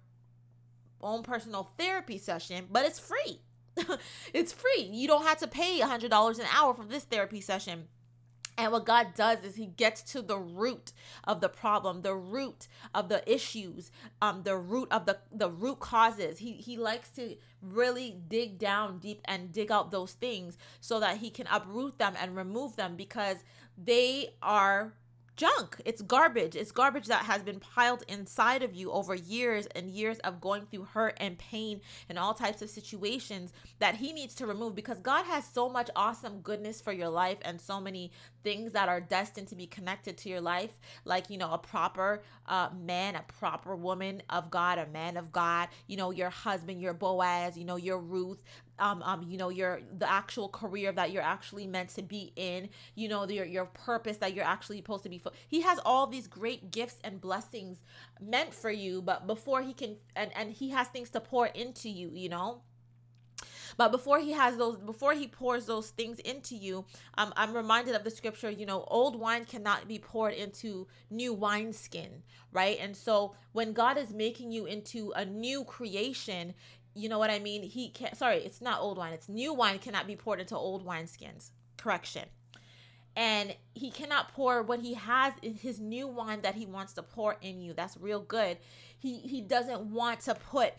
own 1.02 1.24
personal 1.24 1.70
therapy 1.78 2.18
session 2.18 2.66
but 2.72 2.86
it's 2.86 3.00
free 3.00 3.40
it's 4.34 4.54
free. 4.54 4.90
You 4.92 5.08
don't 5.08 5.26
have 5.26 5.40
to 5.40 5.48
pay 5.48 5.82
a 5.82 5.88
$100 5.88 6.40
an 6.40 6.46
hour 6.54 6.74
for 6.74 6.86
this 6.86 7.04
therapy 7.04 7.42
session. 7.42 7.88
And 8.58 8.72
what 8.72 8.86
God 8.86 9.08
does 9.16 9.44
is 9.44 9.56
He 9.56 9.66
gets 9.66 10.02
to 10.14 10.22
the 10.22 10.38
root 10.38 10.94
of 11.26 11.42
the 11.42 11.50
problem, 11.50 12.02
the 12.02 12.16
root 12.16 12.68
of 12.94 13.10
the 13.10 13.30
issues, 13.32 13.92
um, 14.22 14.44
the 14.44 14.56
root 14.56 14.88
of 14.92 15.06
the 15.06 15.18
the 15.32 15.50
root 15.50 15.80
causes. 15.80 16.40
He 16.40 16.54
He 16.54 16.78
likes 16.78 17.10
to 17.12 17.36
really 17.62 18.16
dig 18.30 18.58
down 18.58 19.00
deep 19.00 19.22
and 19.26 19.52
dig 19.52 19.72
out 19.72 19.92
those 19.92 20.14
things 20.14 20.58
so 20.80 21.02
that 21.02 21.18
He 21.18 21.30
can 21.30 21.48
uproot 21.52 22.00
them 22.00 22.14
and 22.20 22.36
remove 22.36 22.78
them 22.78 22.96
because 22.96 23.38
they 23.78 24.36
are 24.42 24.94
junk. 25.36 25.82
It's 25.86 26.02
garbage. 26.02 26.56
It's 26.56 26.72
garbage 26.72 27.08
that 27.08 27.26
has 27.26 27.44
been 27.44 27.60
piled 27.60 28.04
inside 28.08 28.64
of 28.64 28.74
you 28.74 28.92
over 28.92 29.16
years 29.16 29.68
and 29.76 29.90
years 29.90 30.20
of 30.20 30.40
going 30.40 30.66
through 30.66 30.86
hurt 30.86 31.16
and 31.18 31.38
pain 31.38 31.82
and 32.10 32.18
all 32.18 32.34
types 32.34 32.62
of 32.62 32.70
situations 32.70 33.54
that 33.80 33.96
He 33.96 34.14
needs 34.14 34.36
to 34.36 34.48
remove 34.48 34.76
because 34.76 35.00
God 35.00 35.26
has 35.26 35.46
so 35.46 35.70
much 35.70 35.90
awesome 35.96 36.40
goodness 36.42 36.82
for 36.82 36.92
your 36.92 37.10
life 37.10 37.38
and 37.44 37.60
so 37.60 37.82
many 37.82 38.12
things 38.44 38.74
that 38.74 38.88
are 38.88 39.02
destined 39.02 39.48
to 39.50 39.56
be 39.56 39.66
connected 39.66 40.18
to 40.18 40.30
your 40.30 40.42
life, 40.42 40.78
like, 41.04 41.30
you 41.30 41.38
know, 41.38 41.52
a 41.52 41.58
proper 41.58 42.22
uh, 42.48 42.70
man, 42.80 43.16
a 43.16 43.24
proper 43.24 43.76
woman 43.76 44.22
of 44.30 44.50
God, 44.52 44.78
a 44.78 44.86
man 44.88 45.18
of 45.18 45.32
God, 45.32 45.68
you 45.88 45.98
know, 45.98 46.12
your 46.12 46.30
husband, 46.30 46.80
your 46.80 46.94
Boaz, 46.94 47.58
you 47.58 47.66
know, 47.66 47.76
your 47.76 48.00
Ruth, 48.00 48.42
um, 48.80 49.02
um, 49.04 49.26
you 49.28 49.38
know, 49.38 49.50
your 49.50 49.82
the 49.98 50.10
actual 50.10 50.50
career 50.50 50.92
that 50.92 51.12
you're 51.12 51.24
actually 51.24 51.68
meant 51.68 51.90
to 51.90 52.02
be 52.02 52.34
in, 52.36 52.70
you 52.96 53.08
know, 53.08 53.28
your 53.28 53.46
your 53.46 53.66
purpose 53.66 54.18
that 54.18 54.34
you're 54.34 54.46
actually 54.46 54.78
supposed 54.78 55.04
to 55.04 55.10
be. 55.10 55.18
For. 55.18 55.32
He 55.48 55.62
has 55.62 55.80
all 55.86 56.08
these 56.08 56.28
great 56.28 56.72
gifts 56.72 56.98
and 57.04 57.22
blessings 57.22 57.82
meant 58.22 58.54
for 58.54 58.72
you, 58.72 59.02
but 59.02 59.28
before 59.28 59.62
he 59.62 59.74
can, 59.74 59.98
and 60.16 60.32
and 60.36 60.52
he 60.52 60.70
has 60.70 60.88
things 60.88 61.10
to 61.12 61.20
pour 61.20 61.48
into 61.48 61.90
you, 61.90 62.12
you 62.14 62.30
know. 62.30 62.62
But 63.78 63.92
before 63.92 64.20
he 64.20 64.32
has 64.32 64.58
those, 64.58 64.78
before 64.78 65.14
he 65.14 65.28
pours 65.28 65.66
those 65.66 65.90
things 65.90 66.20
into 66.20 66.56
you, 66.56 66.86
um, 67.18 67.34
I'm 67.36 67.54
reminded 67.54 67.96
of 67.96 68.04
the 68.04 68.12
scripture, 68.12 68.50
you 68.50 68.66
know, 68.66 68.86
old 68.88 69.20
wine 69.20 69.46
cannot 69.46 69.88
be 69.88 70.00
poured 70.00 70.34
into 70.34 70.88
new 71.10 71.34
wineskin, 71.34 72.24
right? 72.52 72.78
And 72.80 72.96
so 72.96 73.36
when 73.52 73.74
God 73.74 73.98
is 73.98 74.14
making 74.14 74.52
you 74.52 74.66
into 74.66 75.12
a 75.16 75.26
new 75.26 75.64
creation, 75.66 76.54
you 76.96 77.10
know 77.10 77.20
what 77.20 77.30
I 77.30 77.40
mean? 77.40 77.62
He 77.64 77.90
can't, 77.90 78.16
sorry, 78.18 78.38
it's 78.38 78.62
not 78.62 78.80
old 78.80 78.98
wine, 78.98 79.14
it's 79.14 79.30
new 79.30 79.54
wine 79.54 79.80
cannot 79.80 80.08
be 80.08 80.16
poured 80.16 80.40
into 80.40 80.56
old 80.56 80.86
wineskins. 80.86 81.52
Correction 81.78 82.26
and 83.16 83.56
he 83.74 83.92
cannot 83.92 84.34
pour 84.34 84.62
what 84.62 84.80
he 84.80 84.94
has 84.94 85.34
in 85.42 85.56
his 85.56 85.80
new 85.80 86.08
wine 86.08 86.42
that 86.42 86.56
he 86.56 86.66
wants 86.66 86.94
to 86.94 87.02
pour 87.04 87.38
in 87.42 87.62
you 87.62 87.74
that's 87.74 87.98
real 87.98 88.20
good 88.20 88.58
he 89.00 89.20
he 89.20 89.42
doesn't 89.42 89.82
want 89.82 90.20
to 90.20 90.36
put 90.36 90.74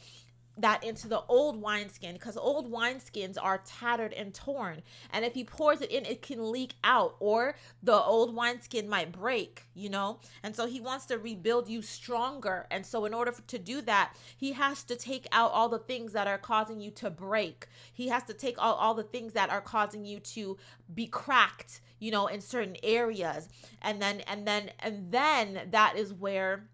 that 0.58 0.82
into 0.82 1.08
the 1.08 1.22
old 1.28 1.60
wineskin 1.60 2.14
because 2.14 2.36
old 2.36 2.70
wineskins 2.70 3.36
are 3.40 3.62
tattered 3.66 4.12
and 4.12 4.32
torn. 4.34 4.82
And 5.12 5.24
if 5.24 5.34
he 5.34 5.44
pours 5.44 5.80
it 5.80 5.90
in, 5.90 6.04
it 6.06 6.22
can 6.22 6.50
leak 6.50 6.74
out 6.82 7.16
or 7.20 7.56
the 7.82 7.94
old 7.94 8.34
wineskin 8.34 8.88
might 8.88 9.12
break, 9.12 9.64
you 9.74 9.90
know? 9.90 10.20
And 10.42 10.56
so 10.56 10.66
he 10.66 10.80
wants 10.80 11.06
to 11.06 11.18
rebuild 11.18 11.68
you 11.68 11.82
stronger. 11.82 12.66
And 12.70 12.86
so, 12.86 13.04
in 13.04 13.12
order 13.12 13.34
to 13.46 13.58
do 13.58 13.82
that, 13.82 14.14
he 14.36 14.52
has 14.52 14.82
to 14.84 14.96
take 14.96 15.26
out 15.32 15.50
all 15.52 15.68
the 15.68 15.78
things 15.78 16.12
that 16.12 16.26
are 16.26 16.38
causing 16.38 16.80
you 16.80 16.90
to 16.92 17.10
break. 17.10 17.66
He 17.92 18.08
has 18.08 18.22
to 18.24 18.34
take 18.34 18.56
all, 18.58 18.74
all 18.74 18.94
the 18.94 19.02
things 19.02 19.34
that 19.34 19.50
are 19.50 19.60
causing 19.60 20.04
you 20.04 20.20
to 20.20 20.56
be 20.94 21.06
cracked, 21.06 21.80
you 21.98 22.10
know, 22.10 22.26
in 22.28 22.40
certain 22.40 22.76
areas. 22.82 23.48
And 23.82 24.00
then, 24.00 24.20
and 24.20 24.46
then, 24.46 24.70
and 24.80 25.12
then 25.12 25.68
that 25.70 25.96
is 25.96 26.12
where 26.14 26.64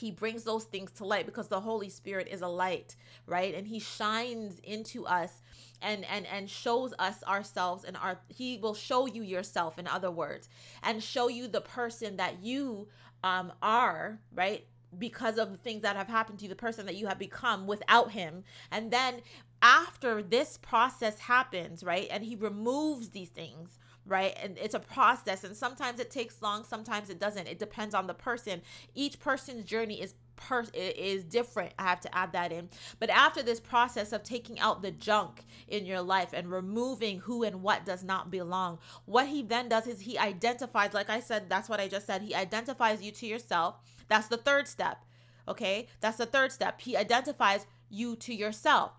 he 0.00 0.10
brings 0.10 0.44
those 0.44 0.64
things 0.64 0.90
to 0.92 1.04
light 1.04 1.26
because 1.26 1.48
the 1.48 1.60
holy 1.60 1.88
spirit 1.88 2.28
is 2.30 2.40
a 2.42 2.48
light 2.48 2.96
right? 3.26 3.54
And 3.54 3.66
he 3.66 3.78
shines 3.78 4.58
into 4.60 5.06
us 5.06 5.42
and 5.80 6.04
and 6.04 6.26
and 6.26 6.50
shows 6.50 6.92
us 6.98 7.22
ourselves 7.24 7.84
and 7.84 7.96
our 7.96 8.20
he 8.28 8.58
will 8.58 8.74
show 8.74 9.06
you 9.06 9.22
yourself 9.22 9.78
in 9.78 9.86
other 9.86 10.10
words 10.10 10.48
and 10.82 11.02
show 11.02 11.28
you 11.28 11.48
the 11.48 11.60
person 11.60 12.16
that 12.16 12.42
you 12.42 12.88
um 13.24 13.52
are 13.62 14.18
right? 14.34 14.66
Because 14.98 15.38
of 15.38 15.52
the 15.52 15.56
things 15.56 15.82
that 15.82 15.96
have 15.96 16.08
happened 16.08 16.38
to 16.40 16.44
you 16.44 16.48
the 16.48 16.56
person 16.56 16.86
that 16.86 16.96
you 16.96 17.06
have 17.06 17.18
become 17.18 17.66
without 17.66 18.10
him. 18.10 18.44
And 18.70 18.90
then 18.90 19.22
after 19.62 20.22
this 20.22 20.58
process 20.58 21.20
happens 21.20 21.84
right? 21.84 22.08
And 22.10 22.24
he 22.24 22.36
removes 22.36 23.10
these 23.10 23.28
things 23.28 23.78
right? 24.10 24.36
And 24.42 24.58
it's 24.58 24.74
a 24.74 24.80
process, 24.80 25.44
and 25.44 25.56
sometimes 25.56 26.00
it 26.00 26.10
takes 26.10 26.42
long, 26.42 26.64
sometimes 26.64 27.08
it 27.10 27.20
doesn't. 27.20 27.46
It 27.46 27.60
depends 27.60 27.94
on 27.94 28.08
the 28.08 28.14
person. 28.14 28.60
Each 28.94 29.18
person's 29.20 29.64
journey 29.64 30.02
is 30.02 30.14
per 30.34 30.64
is 30.74 31.22
different. 31.22 31.72
I 31.78 31.84
have 31.84 32.00
to 32.00 32.14
add 32.14 32.32
that 32.32 32.50
in. 32.50 32.70
But 32.98 33.10
after 33.10 33.42
this 33.42 33.60
process 33.60 34.12
of 34.12 34.24
taking 34.24 34.58
out 34.58 34.82
the 34.82 34.90
junk 34.90 35.44
in 35.68 35.86
your 35.86 36.02
life 36.02 36.32
and 36.32 36.50
removing 36.50 37.20
who 37.20 37.44
and 37.44 37.62
what 37.62 37.84
does 37.84 38.02
not 38.02 38.30
belong, 38.30 38.78
what 39.04 39.28
he 39.28 39.42
then 39.42 39.68
does 39.68 39.86
is 39.86 40.00
he 40.00 40.18
identifies, 40.18 40.92
like 40.92 41.08
I 41.08 41.20
said, 41.20 41.48
that's 41.48 41.68
what 41.68 41.78
I 41.78 41.86
just 41.86 42.06
said. 42.06 42.22
He 42.22 42.34
identifies 42.34 43.00
you 43.00 43.12
to 43.12 43.26
yourself. 43.26 43.76
That's 44.08 44.26
the 44.26 44.38
third 44.38 44.66
step. 44.66 45.04
Okay? 45.46 45.86
That's 46.00 46.16
the 46.16 46.26
third 46.26 46.50
step. 46.50 46.80
He 46.80 46.96
identifies 46.96 47.66
you 47.88 48.16
to 48.16 48.34
yourself. 48.34 48.92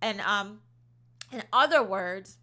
And 0.00 0.20
um 0.20 0.60
in 1.32 1.42
other 1.52 1.82
words, 1.82 2.38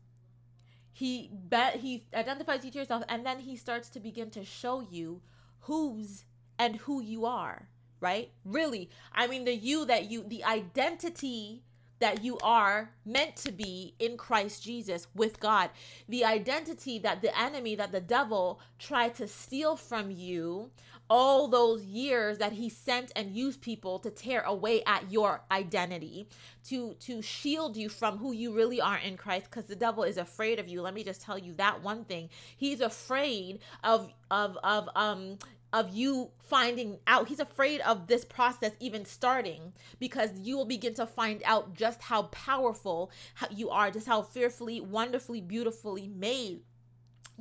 he 1.04 1.30
bet 1.34 1.76
he 1.76 2.06
identifies 2.14 2.64
you 2.64 2.72
to 2.72 2.80
yourself 2.80 3.04
and 3.10 3.26
then 3.26 3.38
he 3.38 3.58
starts 3.58 3.90
to 3.90 4.00
begin 4.00 4.30
to 4.30 4.46
show 4.46 4.88
you 4.90 5.20
who's 5.64 6.24
and 6.58 6.78
who 6.78 7.02
you 7.02 7.26
are 7.26 7.68
right 8.00 8.32
really 8.46 8.90
i 9.12 9.28
mean 9.28 9.44
the 9.44 9.54
you 9.54 9.84
that 9.84 10.10
you 10.10 10.24
the 10.26 10.42
identity 10.46 11.62
that 12.00 12.24
you 12.24 12.38
are 12.42 12.92
meant 13.06 13.36
to 13.36 13.50
be 13.50 13.96
in 13.98 14.18
Christ 14.18 14.62
Jesus 14.62 15.08
with 15.16 15.40
God. 15.40 15.70
The 16.10 16.26
identity 16.26 17.00
that 17.00 17.22
the 17.22 17.32
enemy, 17.40 17.76
that 17.76 17.94
the 17.94 18.02
devil 18.02 18.60
tried 18.78 19.16
to 19.16 19.28
steal 19.28 19.78
from 19.78 20.12
you 20.12 20.72
all 21.10 21.48
those 21.48 21.84
years 21.84 22.38
that 22.38 22.54
he 22.54 22.70
sent 22.70 23.12
and 23.16 23.36
used 23.36 23.62
people 23.62 24.00
to 24.00 24.10
tear 24.10 24.42
away 24.42 24.84
at 24.86 25.12
your 25.12 25.42
identity 25.52 26.28
to 26.66 26.94
to 26.96 27.22
shield 27.22 27.76
you 27.76 27.90
from 27.90 28.18
who 28.18 28.32
you 28.32 28.54
really 28.54 28.80
are 28.82 28.98
in 28.98 29.18
Christ 29.18 29.46
because 29.50 29.66
the 29.66 29.76
devil 29.76 30.04
is 30.04 30.18
afraid 30.18 30.60
of 30.60 30.68
you 30.68 30.82
let 30.82 30.94
me 30.94 31.04
just 31.04 31.22
tell 31.22 31.38
you 31.38 31.54
that 31.56 31.84
one 31.84 32.06
thing 32.06 32.30
he's 32.56 32.82
afraid 32.82 33.60
of 33.84 34.12
of 34.32 34.58
of 34.64 34.90
um 34.96 35.38
of 35.74 35.90
you 35.90 36.30
finding 36.38 37.00
out. 37.08 37.28
He's 37.28 37.40
afraid 37.40 37.82
of 37.82 38.06
this 38.06 38.24
process 38.24 38.72
even 38.80 39.06
starting 39.06 39.74
because 40.00 40.30
you 40.40 40.56
will 40.56 40.66
begin 40.66 40.94
to 40.94 41.08
find 41.08 41.42
out 41.44 41.74
just 41.74 42.00
how 42.04 42.24
powerful 42.24 43.12
you 43.50 43.72
are, 43.72 43.90
just 43.90 44.06
how 44.06 44.22
fearfully, 44.22 44.80
wonderfully, 44.80 45.42
beautifully 45.42 46.08
made 46.08 46.62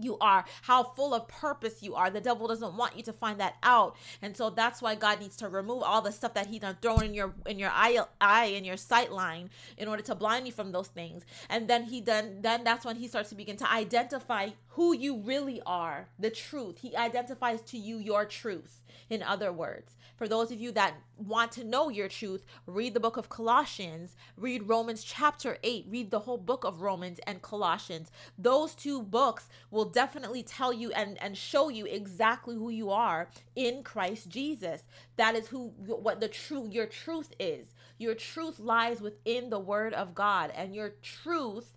you 0.01 0.19
are, 0.19 0.45
how 0.63 0.83
full 0.83 1.15
of 1.15 1.29
purpose 1.29 1.83
you 1.83 1.95
are. 1.95 2.11
The 2.11 2.21
devil 2.21 2.49
doesn't 2.49 2.77
want 2.77 2.97
you 2.97 3.03
to 3.05 3.13
find 3.13 3.41
that 3.41 3.57
out. 3.63 3.97
And 4.21 4.37
so 4.37 4.51
that's 4.51 4.81
why 4.83 4.95
God 4.95 5.21
needs 5.21 5.37
to 5.39 5.49
remove 5.49 5.83
all 5.83 6.03
the 6.03 6.13
stuff 6.13 6.35
that 6.35 6.47
he 6.47 6.59
done 6.59 6.77
thrown 6.81 7.05
in 7.05 7.15
your 7.15 7.35
in 7.47 7.59
your 7.59 7.71
eye 7.71 7.99
eye 8.21 8.47
in 8.47 8.65
your 8.65 8.77
sight 8.77 9.13
line 9.13 9.51
in 9.77 9.89
order 9.89 10.03
to 10.03 10.15
blind 10.15 10.47
you 10.47 10.53
from 10.53 10.73
those 10.73 10.89
things. 10.89 11.25
And 11.49 11.69
then 11.69 11.85
he 11.85 12.01
done 12.01 12.39
then 12.41 12.65
that's 12.65 12.85
when 12.85 12.97
he 12.97 13.09
starts 13.09 13.29
to 13.31 13.35
begin 13.35 13.57
to 13.57 13.71
identify 13.71 14.51
who 14.69 14.95
you 14.95 15.19
really 15.19 15.61
are, 15.67 16.09
the 16.19 16.31
truth. 16.31 16.79
He 16.81 16.97
identifies 16.97 17.61
to 17.63 17.79
you 17.79 17.99
your 17.99 18.25
truth, 18.25 18.81
in 19.11 19.23
other 19.23 19.53
words. 19.53 19.97
For 20.17 20.29
those 20.29 20.53
of 20.53 20.61
you 20.61 20.71
that 20.73 20.95
want 21.17 21.51
to 21.53 21.65
know 21.65 21.89
your 21.89 22.09
truth, 22.09 22.45
read 22.67 22.95
the 22.95 23.01
book 23.01 23.17
of 23.17 23.29
Colossians, 23.29 24.15
read 24.37 24.69
Romans 24.69 25.03
chapter 25.03 25.59
8, 25.65 25.87
read 25.89 26.11
the 26.13 26.21
whole 26.21 26.39
book 26.39 26.65
of 26.65 26.81
Romans 26.81 27.19
and 27.27 27.43
Colossians. 27.43 28.13
Those 28.39 28.75
two 28.75 29.03
books 29.03 29.49
will 29.83 29.91
definitely 29.91 30.45
tell 30.45 30.73
you 30.73 30.93
and, 30.93 31.21
and 31.21 31.37
show 31.37 31.69
you 31.69 31.87
exactly 31.87 32.55
who 32.55 32.71
you 32.71 32.91
are 32.91 33.29
in 33.57 33.83
Christ 33.83 34.29
Jesus. 34.29 34.85
That 35.17 35.35
is 35.35 35.49
who 35.49 35.73
what 35.87 36.21
the 36.21 36.29
true 36.29 36.69
your 36.71 36.87
truth 36.87 37.33
is. 37.41 37.75
Your 37.99 38.15
truth 38.15 38.61
lies 38.61 39.01
within 39.01 39.51
the 39.51 39.59
word 39.59 39.93
of 39.93 40.15
God 40.15 40.53
and 40.55 40.73
your 40.73 40.95
truth 41.03 41.73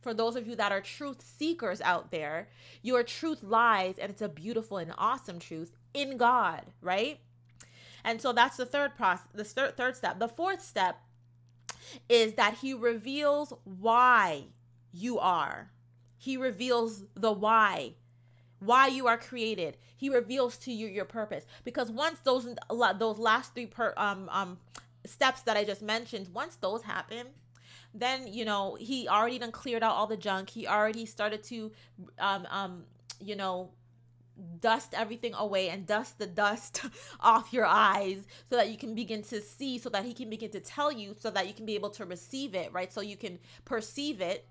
for 0.00 0.14
those 0.14 0.36
of 0.36 0.46
you 0.46 0.56
that 0.56 0.72
are 0.72 0.80
truth 0.80 1.20
seekers 1.20 1.82
out 1.82 2.10
there, 2.10 2.48
your 2.80 3.02
truth 3.02 3.42
lies, 3.42 3.98
and 3.98 4.10
it's 4.10 4.22
a 4.22 4.30
beautiful 4.30 4.78
and 4.78 4.94
awesome 4.96 5.38
truth 5.38 5.76
in 5.92 6.16
God, 6.16 6.62
right? 6.80 7.20
And 8.02 8.22
so 8.22 8.32
that's 8.32 8.56
the 8.56 8.64
third 8.64 8.96
process, 8.96 9.28
the 9.34 9.44
third, 9.44 9.76
third 9.76 9.96
step. 9.96 10.18
The 10.18 10.28
fourth 10.28 10.62
step 10.62 10.96
is 12.08 12.32
that 12.34 12.54
he 12.62 12.72
reveals 12.72 13.52
why 13.64 14.44
you 14.90 15.18
are. 15.18 15.70
He 16.20 16.36
reveals 16.36 17.04
the 17.14 17.32
why, 17.32 17.94
why 18.58 18.88
you 18.88 19.06
are 19.06 19.16
created. 19.16 19.78
He 19.96 20.10
reveals 20.10 20.58
to 20.58 20.72
you 20.72 20.86
your 20.86 21.06
purpose. 21.06 21.46
Because 21.64 21.90
once 21.90 22.18
those 22.24 22.46
those 22.98 23.18
last 23.18 23.54
three 23.54 23.64
per, 23.64 23.94
um 23.96 24.28
um 24.30 24.58
steps 25.06 25.40
that 25.42 25.56
I 25.56 25.64
just 25.64 25.80
mentioned, 25.80 26.28
once 26.34 26.56
those 26.56 26.82
happen, 26.82 27.28
then 27.94 28.30
you 28.30 28.44
know 28.44 28.76
he 28.78 29.08
already 29.08 29.38
done 29.38 29.50
cleared 29.50 29.82
out 29.82 29.94
all 29.94 30.06
the 30.06 30.18
junk. 30.18 30.50
He 30.50 30.66
already 30.66 31.06
started 31.06 31.42
to 31.44 31.72
um 32.18 32.46
um 32.50 32.84
you 33.18 33.34
know 33.34 33.70
dust 34.60 34.92
everything 34.92 35.32
away 35.34 35.70
and 35.70 35.86
dust 35.86 36.18
the 36.18 36.26
dust 36.26 36.82
off 37.20 37.50
your 37.50 37.64
eyes 37.64 38.26
so 38.50 38.56
that 38.56 38.68
you 38.68 38.76
can 38.76 38.94
begin 38.94 39.22
to 39.22 39.40
see 39.40 39.78
so 39.78 39.88
that 39.88 40.04
he 40.04 40.12
can 40.12 40.28
begin 40.28 40.50
to 40.50 40.60
tell 40.60 40.92
you 40.92 41.14
so 41.18 41.30
that 41.30 41.46
you 41.46 41.54
can 41.54 41.66
be 41.66 41.74
able 41.74 41.90
to 41.90 42.04
receive 42.06 42.54
it 42.54 42.72
right 42.72 42.92
so 42.92 43.00
you 43.00 43.16
can 43.16 43.38
perceive 43.64 44.20
it 44.20 44.46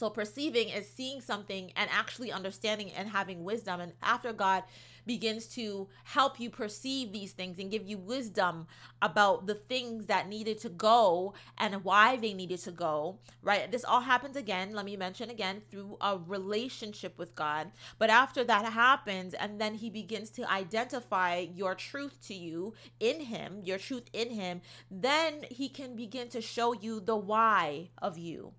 so 0.00 0.08
perceiving 0.08 0.70
is 0.70 0.88
seeing 0.88 1.20
something 1.20 1.70
and 1.76 1.90
actually 1.92 2.32
understanding 2.32 2.90
and 2.92 3.10
having 3.10 3.44
wisdom 3.44 3.80
and 3.80 3.92
after 4.02 4.32
god 4.32 4.64
begins 5.06 5.46
to 5.46 5.88
help 6.04 6.38
you 6.38 6.48
perceive 6.50 7.12
these 7.12 7.32
things 7.32 7.58
and 7.58 7.70
give 7.70 7.86
you 7.86 7.98
wisdom 7.98 8.66
about 9.02 9.46
the 9.46 9.54
things 9.54 10.06
that 10.06 10.28
needed 10.28 10.58
to 10.60 10.68
go 10.68 11.34
and 11.58 11.84
why 11.84 12.16
they 12.16 12.34
needed 12.34 12.60
to 12.60 12.70
go, 12.70 13.18
right? 13.42 13.70
This 13.72 13.84
all 13.84 14.02
happens 14.02 14.36
again, 14.36 14.72
let 14.72 14.84
me 14.84 14.96
mention 14.96 15.30
again, 15.30 15.62
through 15.70 15.96
a 16.00 16.18
relationship 16.18 17.18
with 17.18 17.34
God. 17.34 17.72
But 17.98 18.10
after 18.10 18.44
that 18.44 18.72
happens, 18.72 19.34
and 19.34 19.60
then 19.60 19.74
He 19.74 19.90
begins 19.90 20.30
to 20.30 20.50
identify 20.50 21.38
your 21.38 21.74
truth 21.74 22.16
to 22.28 22.34
you 22.34 22.74
in 23.00 23.20
Him, 23.20 23.62
your 23.64 23.78
truth 23.78 24.08
in 24.12 24.30
Him, 24.30 24.60
then 24.90 25.44
He 25.50 25.68
can 25.68 25.96
begin 25.96 26.28
to 26.28 26.40
show 26.40 26.72
you 26.72 27.00
the 27.00 27.16
why 27.16 27.88
of 27.98 28.18
you 28.18 28.52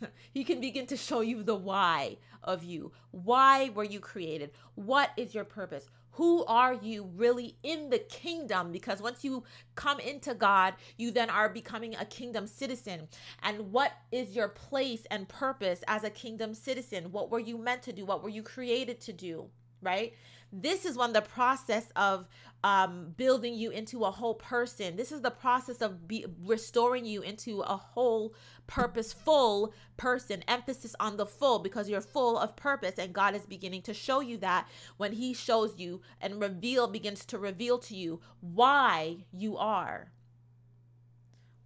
he 0.32 0.44
can 0.44 0.60
begin 0.60 0.86
to 0.86 0.96
show 0.96 1.20
you 1.20 1.42
the 1.42 1.54
why 1.54 2.16
of 2.42 2.62
you. 2.62 2.92
Why 3.10 3.70
were 3.70 3.84
you 3.84 4.00
created? 4.00 4.50
What 4.74 5.10
is 5.16 5.34
your 5.34 5.44
purpose? 5.44 5.88
Who 6.12 6.46
are 6.46 6.72
you 6.72 7.10
really 7.14 7.56
in 7.62 7.90
the 7.90 7.98
kingdom? 7.98 8.72
Because 8.72 9.02
once 9.02 9.22
you 9.22 9.44
come 9.74 10.00
into 10.00 10.32
God, 10.32 10.74
you 10.96 11.10
then 11.10 11.28
are 11.28 11.48
becoming 11.50 11.94
a 11.94 12.06
kingdom 12.06 12.46
citizen. 12.46 13.08
And 13.42 13.70
what 13.70 13.92
is 14.10 14.34
your 14.34 14.48
place 14.48 15.02
and 15.10 15.28
purpose 15.28 15.84
as 15.86 16.04
a 16.04 16.10
kingdom 16.10 16.54
citizen? 16.54 17.12
What 17.12 17.30
were 17.30 17.38
you 17.38 17.58
meant 17.58 17.82
to 17.82 17.92
do? 17.92 18.06
What 18.06 18.22
were 18.22 18.30
you 18.30 18.42
created 18.42 18.98
to 19.02 19.12
do? 19.12 19.50
Right? 19.82 20.14
This 20.52 20.84
is 20.84 20.96
when 20.96 21.12
the 21.12 21.22
process 21.22 21.86
of 21.96 22.26
um, 22.64 23.14
building 23.16 23.54
you 23.54 23.70
into 23.70 24.04
a 24.04 24.10
whole 24.10 24.34
person. 24.34 24.96
This 24.96 25.12
is 25.12 25.20
the 25.20 25.30
process 25.30 25.82
of 25.82 26.08
be- 26.08 26.26
restoring 26.42 27.04
you 27.04 27.22
into 27.22 27.60
a 27.60 27.76
whole, 27.76 28.34
purposeful 28.66 29.74
person. 29.96 30.42
Emphasis 30.48 30.96
on 30.98 31.16
the 31.16 31.26
full 31.26 31.58
because 31.58 31.88
you're 31.88 32.00
full 32.00 32.38
of 32.38 32.56
purpose, 32.56 32.98
and 32.98 33.12
God 33.12 33.34
is 33.34 33.46
beginning 33.46 33.82
to 33.82 33.94
show 33.94 34.20
you 34.20 34.36
that 34.38 34.68
when 34.96 35.12
He 35.12 35.34
shows 35.34 35.78
you 35.78 36.00
and 36.20 36.40
reveal 36.40 36.88
begins 36.88 37.24
to 37.26 37.38
reveal 37.38 37.78
to 37.80 37.96
you 37.96 38.20
why 38.40 39.24
you 39.32 39.56
are 39.56 40.12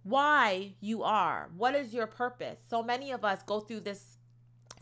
why 0.03 0.73
you 0.79 1.03
are. 1.03 1.49
What 1.55 1.75
is 1.75 1.93
your 1.93 2.07
purpose? 2.07 2.57
So 2.67 2.81
many 2.81 3.11
of 3.11 3.23
us 3.23 3.43
go 3.43 3.59
through 3.59 3.81
this 3.81 4.17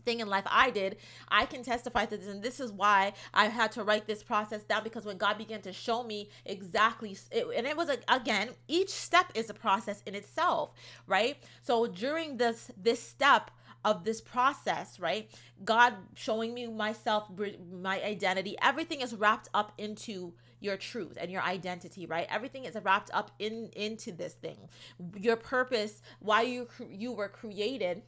thing 0.10 0.22
in 0.22 0.28
life 0.28 0.46
I 0.48 0.72
did, 0.72 0.98
I 1.30 1.46
can 1.46 1.62
testify 1.62 2.06
to 2.06 2.18
this. 2.18 2.28
And 2.28 2.42
this 2.42 2.60
is 2.60 2.72
why 2.72 3.14
I 3.32 3.46
had 3.46 3.72
to 3.74 3.84
write 3.84 4.08
this 4.08 4.24
process 4.24 4.64
down 4.64 4.84
because 4.84 5.06
when 5.06 5.18
God 5.18 5.38
began 5.38 5.62
to 5.62 5.74
show 5.74 6.04
me 6.04 6.30
exactly, 6.46 7.16
it, 7.32 7.46
and 7.56 7.68
it 7.68 7.78
was 7.78 7.90
a, 7.90 7.98
again, 8.08 8.50
each 8.68 8.90
step 8.90 9.28
is 9.36 9.50
a 9.50 9.54
process 9.54 10.02
in 10.08 10.16
itself, 10.16 10.74
right? 11.06 11.38
So 11.62 11.86
during 11.86 12.38
this 12.38 12.72
this 12.76 13.02
step, 13.02 13.52
of 13.86 14.04
this 14.04 14.20
process, 14.20 15.00
right? 15.00 15.32
God 15.64 15.94
showing 16.14 16.54
me 16.54 16.68
myself, 16.68 17.30
my 17.72 18.02
identity, 18.04 18.58
everything 18.62 19.00
is 19.00 19.16
wrapped 19.16 19.48
up 19.54 19.72
into 19.78 20.34
your 20.60 20.76
truth 20.76 21.18
and 21.20 21.32
your 21.32 21.42
identity, 21.42 22.06
right? 22.06 22.28
Everything 22.30 22.66
is 22.66 22.76
wrapped 22.84 23.10
up 23.14 23.32
in 23.40 23.70
into 23.78 24.12
this 24.12 24.34
thing. 24.34 24.58
Your 25.16 25.38
purpose, 25.38 26.02
why 26.20 26.42
you 26.42 26.68
you 26.90 27.14
were 27.14 27.30
created 27.30 28.02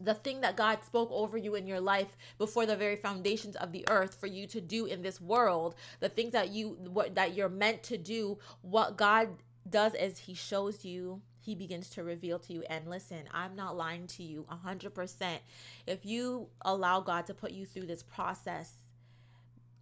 the 0.00 0.14
thing 0.14 0.40
that 0.40 0.56
God 0.56 0.84
spoke 0.84 1.10
over 1.12 1.36
you 1.36 1.54
in 1.54 1.66
your 1.66 1.80
life 1.80 2.16
before 2.38 2.66
the 2.66 2.76
very 2.76 2.96
foundations 2.96 3.56
of 3.56 3.72
the 3.72 3.84
earth 3.88 4.14
for 4.14 4.26
you 4.26 4.46
to 4.48 4.60
do 4.60 4.86
in 4.86 5.02
this 5.02 5.20
world, 5.20 5.74
the 6.00 6.08
things 6.08 6.32
that 6.32 6.50
you 6.50 6.76
what 6.88 7.14
that 7.14 7.34
you're 7.34 7.48
meant 7.48 7.82
to 7.84 7.96
do, 7.98 8.38
what 8.62 8.96
God 8.96 9.28
does 9.68 9.94
is 9.94 10.18
he 10.18 10.34
shows 10.34 10.84
you 10.84 11.22
he 11.40 11.54
begins 11.54 11.90
to 11.90 12.02
reveal 12.02 12.38
to 12.38 12.52
you. 12.52 12.62
And 12.68 12.88
listen 12.88 13.24
i'm 13.32 13.54
not 13.54 13.76
lying 13.76 14.06
to 14.08 14.22
you 14.22 14.46
100% 14.66 15.38
if 15.86 16.04
you 16.04 16.48
allow 16.62 17.00
god 17.00 17.26
to 17.26 17.34
put 17.34 17.52
you 17.52 17.66
through 17.66 17.86
this 17.86 18.02
process 18.02 18.72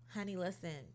honey 0.08 0.36
listen 0.36 0.86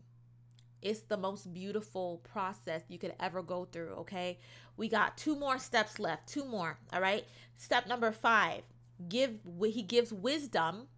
it's 0.80 1.00
the 1.00 1.16
most 1.16 1.52
beautiful 1.52 2.20
process 2.32 2.82
you 2.88 2.98
could 2.98 3.14
ever 3.18 3.42
go 3.42 3.64
through 3.64 3.94
okay? 3.98 4.38
We 4.76 4.88
got 4.88 5.16
two 5.16 5.34
more 5.34 5.58
steps 5.58 5.98
left 5.98 6.28
two 6.28 6.44
more 6.44 6.78
all 6.92 7.00
right? 7.00 7.24
Step 7.56 7.86
number 7.88 8.12
five 8.12 8.62
give 9.08 9.38
he 9.64 9.82
gives 9.82 10.12
wisdom 10.12 10.88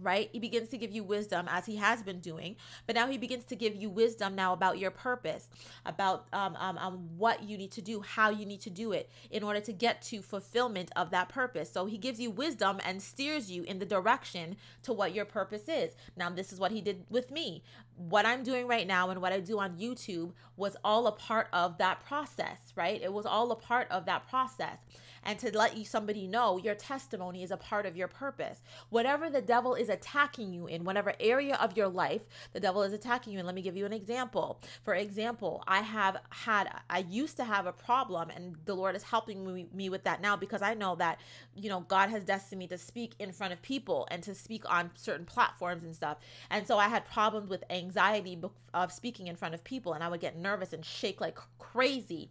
right? 0.00 0.28
He 0.32 0.38
begins 0.38 0.68
to 0.70 0.78
give 0.78 0.90
you 0.90 1.04
wisdom 1.04 1.46
as 1.48 1.66
he 1.66 1.76
has 1.76 2.02
been 2.02 2.20
doing, 2.20 2.56
but 2.86 2.94
now 2.96 3.06
he 3.06 3.18
begins 3.18 3.44
to 3.46 3.56
give 3.56 3.74
you 3.74 3.88
wisdom 3.88 4.34
now 4.34 4.52
about 4.52 4.78
your 4.78 4.90
purpose, 4.90 5.48
about 5.86 6.26
um, 6.32 6.56
um, 6.56 6.78
um, 6.78 7.08
what 7.16 7.42
you 7.42 7.56
need 7.56 7.70
to 7.72 7.82
do, 7.82 8.00
how 8.00 8.30
you 8.30 8.44
need 8.46 8.60
to 8.62 8.70
do 8.70 8.92
it 8.92 9.10
in 9.30 9.42
order 9.42 9.60
to 9.60 9.72
get 9.72 10.02
to 10.02 10.22
fulfillment 10.22 10.90
of 10.96 11.10
that 11.10 11.28
purpose. 11.28 11.70
So 11.70 11.86
he 11.86 11.98
gives 11.98 12.20
you 12.20 12.30
wisdom 12.30 12.80
and 12.84 13.00
steers 13.02 13.50
you 13.50 13.62
in 13.62 13.78
the 13.78 13.86
direction 13.86 14.56
to 14.82 14.92
what 14.92 15.14
your 15.14 15.24
purpose 15.24 15.68
is. 15.68 15.94
Now, 16.16 16.30
this 16.30 16.52
is 16.52 16.58
what 16.58 16.72
he 16.72 16.80
did 16.80 17.04
with 17.08 17.30
me. 17.30 17.62
What 17.96 18.26
I'm 18.26 18.42
doing 18.42 18.66
right 18.66 18.86
now 18.86 19.10
and 19.10 19.22
what 19.22 19.32
I 19.32 19.40
do 19.40 19.58
on 19.58 19.76
YouTube 19.76 20.32
was 20.56 20.76
all 20.84 21.06
a 21.06 21.12
part 21.12 21.48
of 21.52 21.78
that 21.78 22.04
process, 22.04 22.58
right? 22.76 23.00
It 23.02 23.12
was 23.12 23.26
all 23.26 23.50
a 23.52 23.56
part 23.56 23.88
of 23.90 24.06
that 24.06 24.28
process 24.28 24.78
and 25.24 25.38
to 25.38 25.56
let 25.56 25.76
you 25.76 25.84
somebody 25.84 26.26
know 26.26 26.58
your 26.58 26.74
testimony 26.74 27.42
is 27.42 27.50
a 27.50 27.56
part 27.56 27.86
of 27.86 27.96
your 27.96 28.08
purpose. 28.08 28.62
Whatever 28.90 29.30
the 29.30 29.40
devil 29.40 29.74
is 29.74 29.88
attacking 29.88 30.52
you 30.52 30.66
in, 30.66 30.84
whatever 30.84 31.14
area 31.18 31.56
of 31.56 31.76
your 31.76 31.88
life 31.88 32.22
the 32.52 32.60
devil 32.60 32.82
is 32.82 32.92
attacking 32.92 33.32
you 33.32 33.38
in. 33.38 33.46
Let 33.46 33.54
me 33.54 33.62
give 33.62 33.76
you 33.76 33.86
an 33.86 33.92
example. 33.92 34.60
For 34.84 34.94
example, 34.94 35.62
I 35.66 35.80
have 35.80 36.18
had 36.30 36.70
I 36.90 36.98
used 36.98 37.36
to 37.38 37.44
have 37.44 37.66
a 37.66 37.72
problem 37.72 38.30
and 38.30 38.56
the 38.64 38.74
Lord 38.74 38.94
is 38.94 39.02
helping 39.02 39.44
me, 39.52 39.66
me 39.72 39.88
with 39.88 40.04
that 40.04 40.20
now 40.20 40.36
because 40.36 40.62
I 40.62 40.74
know 40.74 40.94
that 40.96 41.18
you 41.56 41.68
know 41.68 41.80
God 41.80 42.10
has 42.10 42.24
destined 42.24 42.58
me 42.58 42.66
to 42.68 42.78
speak 42.78 43.14
in 43.18 43.32
front 43.32 43.52
of 43.52 43.62
people 43.62 44.06
and 44.10 44.22
to 44.24 44.34
speak 44.34 44.70
on 44.70 44.90
certain 44.94 45.26
platforms 45.26 45.84
and 45.84 45.94
stuff. 45.94 46.18
And 46.50 46.66
so 46.66 46.78
I 46.78 46.88
had 46.88 47.04
problems 47.06 47.48
with 47.48 47.64
anxiety 47.84 48.40
of 48.72 48.92
speaking 48.92 49.26
in 49.26 49.36
front 49.36 49.54
of 49.54 49.64
people 49.64 49.92
and 49.92 50.02
I 50.02 50.08
would 50.08 50.20
get 50.20 50.36
nervous 50.36 50.72
and 50.72 50.84
shake 50.84 51.20
like 51.20 51.38
crazy. 51.58 52.30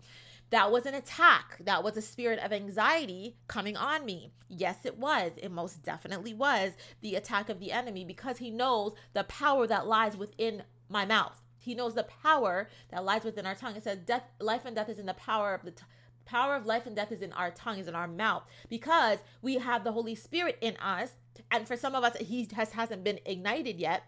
That 0.50 0.72
was 0.72 0.86
an 0.86 0.94
attack. 0.94 1.58
That 1.62 1.84
was 1.84 1.98
a 1.98 2.02
spirit 2.02 2.40
of 2.40 2.54
anxiety 2.54 3.38
coming 3.48 3.76
on 3.76 4.06
me. 4.06 4.32
Yes, 4.50 4.86
it 4.86 4.98
was. 4.98 5.32
It 5.38 5.52
most 5.52 5.82
definitely 5.82 6.34
was 6.34 6.74
the 7.02 7.16
attack 7.16 7.50
of 7.50 7.60
the 7.60 7.72
enemy 7.72 8.06
because 8.06 8.38
he 8.38 8.52
knows 8.52 8.94
the 9.14 9.24
power 9.24 9.66
that 9.68 9.88
lies 9.88 10.16
within 10.16 10.64
my 10.90 11.06
mouth. 11.06 11.42
He 11.58 11.74
knows 11.74 11.96
the 11.96 12.04
power 12.04 12.70
that 12.92 13.06
lies 13.06 13.24
within 13.24 13.46
our 13.46 13.56
tongue. 13.56 13.76
It 13.76 13.84
says 13.84 14.00
death, 14.00 14.24
life 14.40 14.66
and 14.66 14.76
death 14.76 14.90
is 14.90 15.00
in 15.00 15.06
the 15.06 15.14
power 15.16 15.54
of 15.54 15.64
the 15.64 15.72
tongue 15.72 15.90
power 16.26 16.56
of 16.56 16.66
life 16.66 16.86
and 16.86 16.96
death 16.96 17.12
is 17.12 17.22
in 17.22 17.34
our 17.34 17.52
tongue 17.52 17.78
is 17.78 17.88
in 17.88 17.96
our 17.96 18.08
mouth 18.08 18.44
because 18.70 19.20
we 19.42 19.56
have 19.56 19.84
the 19.84 19.92
holy 19.92 20.16
spirit 20.16 20.58
in 20.62 20.76
us 20.78 21.12
and 21.52 21.68
for 21.68 21.76
some 21.76 21.96
of 21.96 22.04
us 22.04 22.16
he 22.18 22.48
has 22.54 22.72
hasn't 22.72 23.04
been 23.04 23.20
ignited 23.26 23.78
yet 23.78 24.04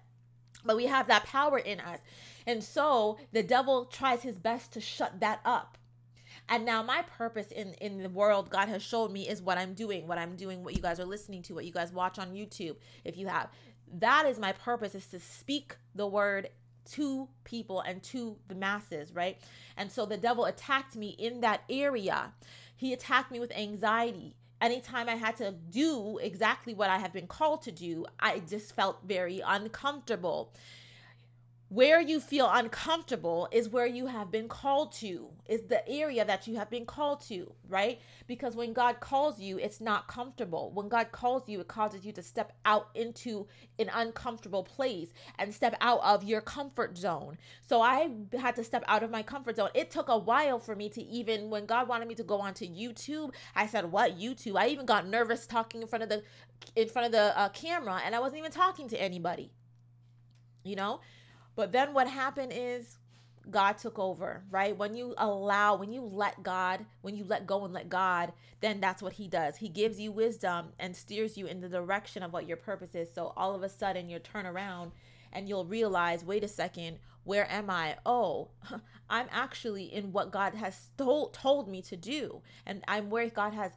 but 0.63 0.75
we 0.75 0.85
have 0.85 1.07
that 1.07 1.25
power 1.25 1.57
in 1.57 1.79
us 1.79 1.99
and 2.47 2.63
so 2.63 3.17
the 3.31 3.43
devil 3.43 3.85
tries 3.85 4.21
his 4.21 4.37
best 4.37 4.71
to 4.71 4.79
shut 4.81 5.19
that 5.19 5.39
up 5.43 5.77
and 6.47 6.65
now 6.65 6.83
my 6.83 7.01
purpose 7.01 7.51
in 7.51 7.73
in 7.75 8.03
the 8.03 8.09
world 8.09 8.49
God 8.49 8.69
has 8.69 8.83
showed 8.83 9.11
me 9.11 9.27
is 9.27 9.41
what 9.41 9.57
I'm 9.57 9.73
doing, 9.73 10.07
what 10.07 10.17
I'm 10.17 10.35
doing, 10.35 10.63
what 10.63 10.75
you 10.75 10.81
guys 10.81 10.99
are 10.99 11.05
listening 11.05 11.41
to, 11.43 11.55
what 11.55 11.65
you 11.65 11.71
guys 11.71 11.91
watch 11.91 12.19
on 12.19 12.33
YouTube 12.33 12.75
if 13.03 13.17
you 13.17 13.27
have. 13.27 13.49
That 13.99 14.25
is 14.25 14.39
my 14.39 14.51
purpose 14.51 14.95
is 14.95 15.07
to 15.07 15.19
speak 15.19 15.75
the 15.95 16.07
word 16.07 16.49
to 16.91 17.27
people 17.43 17.81
and 17.81 18.01
to 18.03 18.37
the 18.47 18.55
masses, 18.55 19.11
right? 19.11 19.39
And 19.75 19.91
so 19.91 20.05
the 20.05 20.17
devil 20.17 20.45
attacked 20.45 20.95
me 20.95 21.09
in 21.09 21.41
that 21.41 21.61
area. 21.69 22.31
He 22.75 22.93
attacked 22.93 23.31
me 23.31 23.39
with 23.39 23.51
anxiety 23.51 24.35
anytime 24.61 25.09
I 25.09 25.15
had 25.15 25.35
to 25.37 25.53
do 25.71 26.17
exactly 26.19 26.73
what 26.73 26.89
I 26.89 26.97
have 26.97 27.13
been 27.13 27.27
called 27.27 27.61
to 27.63 27.71
do, 27.71 28.05
I 28.19 28.39
just 28.39 28.75
felt 28.75 28.99
very 29.05 29.41
uncomfortable 29.45 30.53
where 31.69 31.99
you 31.99 32.19
feel 32.19 32.47
uncomfortable 32.51 33.47
is 33.51 33.67
where 33.67 33.87
you 33.87 34.05
have 34.05 34.29
been 34.31 34.47
called 34.47 34.91
to 34.91 35.29
is 35.47 35.63
the 35.63 35.87
area 35.89 36.23
that 36.23 36.45
you 36.45 36.55
have 36.55 36.69
been 36.69 36.85
called 36.85 37.19
to 37.21 37.51
right? 37.67 37.99
Because 38.27 38.55
when 38.55 38.71
god 38.71 38.99
calls 38.99 39.39
you 39.39 39.57
it's 39.57 39.81
not 39.81 40.07
comfortable. 40.07 40.71
When 40.73 40.89
god 40.89 41.11
calls 41.11 41.49
you 41.49 41.59
it 41.59 41.67
causes 41.67 42.05
you 42.05 42.11
to 42.13 42.21
step 42.21 42.53
out 42.65 42.89
into 42.93 43.47
an 43.79 43.89
uncomfortable 43.93 44.63
place 44.63 45.09
and 45.39 45.53
step 45.53 45.75
out 45.81 46.01
of 46.03 46.23
your 46.23 46.41
comfort 46.41 46.97
zone. 46.97 47.37
So 47.61 47.81
i 47.81 48.11
had 48.39 48.55
to 48.57 48.63
step 48.63 48.83
out 48.87 49.01
of 49.01 49.09
my 49.09 49.23
comfort 49.23 49.55
zone. 49.55 49.69
It 49.73 49.89
took 49.89 50.07
a 50.07 50.17
while 50.17 50.59
for 50.59 50.75
me 50.75 50.89
to 50.89 51.01
even 51.01 51.49
when 51.49 51.65
god 51.65 51.87
wanted 51.87 52.07
me 52.07 52.15
to 52.15 52.23
go 52.23 52.39
onto 52.39 52.65
youtube 52.65 53.33
i 53.55 53.65
said 53.65 53.91
what 53.91 54.19
youtube? 54.19 54.57
I 54.57 54.67
even 54.67 54.85
got 54.85 55.07
nervous 55.07 55.47
talking 55.47 55.81
in 55.81 55.87
front 55.87 56.03
of 56.03 56.09
the 56.09 56.23
in 56.75 56.89
front 56.89 57.07
of 57.07 57.11
the 57.11 57.37
uh, 57.37 57.49
camera 57.49 58.01
and 58.05 58.15
i 58.15 58.19
wasn't 58.19 58.39
even 58.39 58.51
talking 58.51 58.87
to 58.89 59.01
anybody 59.01 59.51
you 60.63 60.75
know 60.75 60.99
but 61.55 61.71
then 61.71 61.93
what 61.93 62.07
happened 62.07 62.51
is 62.53 62.97
God 63.49 63.77
took 63.77 63.99
over, 63.99 64.43
right? 64.49 64.75
When 64.75 64.95
you 64.95 65.13
allow, 65.17 65.75
when 65.75 65.91
you 65.91 66.01
let 66.01 66.41
God, 66.41 66.85
when 67.01 67.15
you 67.15 67.23
let 67.23 67.45
go 67.45 67.63
and 67.63 67.73
let 67.73 67.89
God, 67.89 68.33
then 68.61 68.79
that's 68.79 69.01
what 69.01 69.13
He 69.13 69.27
does. 69.27 69.57
He 69.57 69.69
gives 69.69 69.99
you 69.99 70.11
wisdom 70.11 70.69
and 70.79 70.95
steers 70.95 71.37
you 71.37 71.45
in 71.45 71.61
the 71.61 71.69
direction 71.69 72.23
of 72.23 72.33
what 72.33 72.47
your 72.47 72.57
purpose 72.57 72.95
is. 72.95 73.13
So 73.13 73.33
all 73.37 73.53
of 73.53 73.63
a 73.63 73.69
sudden, 73.69 74.09
you 74.09 74.19
turn 74.19 74.45
around 74.45 74.91
and 75.31 75.47
you'll 75.47 75.65
realize, 75.65 76.23
wait 76.23 76.43
a 76.43 76.47
second, 76.47 76.97
where 77.23 77.49
am 77.51 77.69
I? 77.69 77.97
Oh, 78.05 78.49
I'm 79.09 79.27
actually 79.31 79.93
in 79.93 80.11
what 80.11 80.31
God 80.31 80.55
has 80.55 80.89
told, 80.97 81.33
told 81.33 81.67
me 81.67 81.81
to 81.83 81.95
do. 81.95 82.41
And 82.65 82.83
I'm 82.87 83.09
where 83.09 83.29
God 83.29 83.53
has 83.53 83.71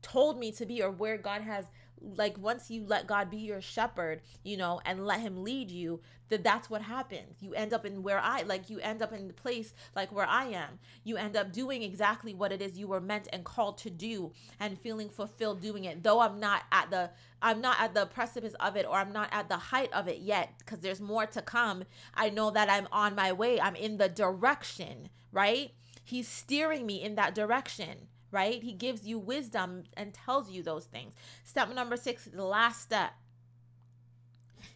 told 0.00 0.38
me 0.38 0.52
to 0.52 0.64
be 0.64 0.82
or 0.82 0.90
where 0.90 1.18
God 1.18 1.42
has 1.42 1.66
like 2.00 2.38
once 2.38 2.70
you 2.70 2.84
let 2.86 3.06
God 3.06 3.30
be 3.30 3.38
your 3.38 3.60
shepherd, 3.60 4.22
you 4.42 4.56
know, 4.56 4.80
and 4.84 5.06
let 5.06 5.20
him 5.20 5.42
lead 5.42 5.70
you, 5.70 6.00
that 6.28 6.44
that's 6.44 6.68
what 6.68 6.82
happens. 6.82 7.36
You 7.40 7.54
end 7.54 7.72
up 7.72 7.84
in 7.84 8.02
where 8.02 8.20
I 8.20 8.42
like 8.42 8.70
you 8.70 8.78
end 8.80 9.02
up 9.02 9.12
in 9.12 9.28
the 9.28 9.34
place 9.34 9.74
like 9.96 10.12
where 10.12 10.26
I 10.26 10.46
am. 10.46 10.78
You 11.04 11.16
end 11.16 11.36
up 11.36 11.52
doing 11.52 11.82
exactly 11.82 12.34
what 12.34 12.52
it 12.52 12.60
is 12.60 12.78
you 12.78 12.88
were 12.88 13.00
meant 13.00 13.28
and 13.32 13.44
called 13.44 13.78
to 13.78 13.90
do 13.90 14.32
and 14.60 14.78
feeling 14.78 15.08
fulfilled 15.08 15.60
doing 15.60 15.84
it. 15.84 16.02
Though 16.02 16.20
I'm 16.20 16.38
not 16.40 16.64
at 16.70 16.90
the 16.90 17.10
I'm 17.40 17.60
not 17.60 17.80
at 17.80 17.94
the 17.94 18.06
precipice 18.06 18.54
of 18.54 18.76
it 18.76 18.86
or 18.86 18.96
I'm 18.96 19.12
not 19.12 19.28
at 19.32 19.48
the 19.48 19.56
height 19.56 19.92
of 19.92 20.08
it 20.08 20.18
yet 20.18 20.52
because 20.58 20.80
there's 20.80 21.00
more 21.00 21.26
to 21.26 21.42
come. 21.42 21.84
I 22.14 22.30
know 22.30 22.50
that 22.50 22.68
I'm 22.68 22.88
on 22.92 23.14
my 23.14 23.32
way. 23.32 23.60
I'm 23.60 23.76
in 23.76 23.96
the 23.96 24.08
direction, 24.08 25.08
right? 25.32 25.72
He's 26.04 26.28
steering 26.28 26.86
me 26.86 27.02
in 27.02 27.14
that 27.16 27.34
direction 27.34 28.08
right? 28.30 28.62
He 28.62 28.72
gives 28.72 29.06
you 29.06 29.18
wisdom 29.18 29.84
and 29.96 30.12
tells 30.12 30.50
you 30.50 30.62
those 30.62 30.84
things. 30.84 31.14
Step 31.44 31.74
number 31.74 31.96
six, 31.96 32.24
the 32.24 32.44
last 32.44 32.82
step. 32.82 33.12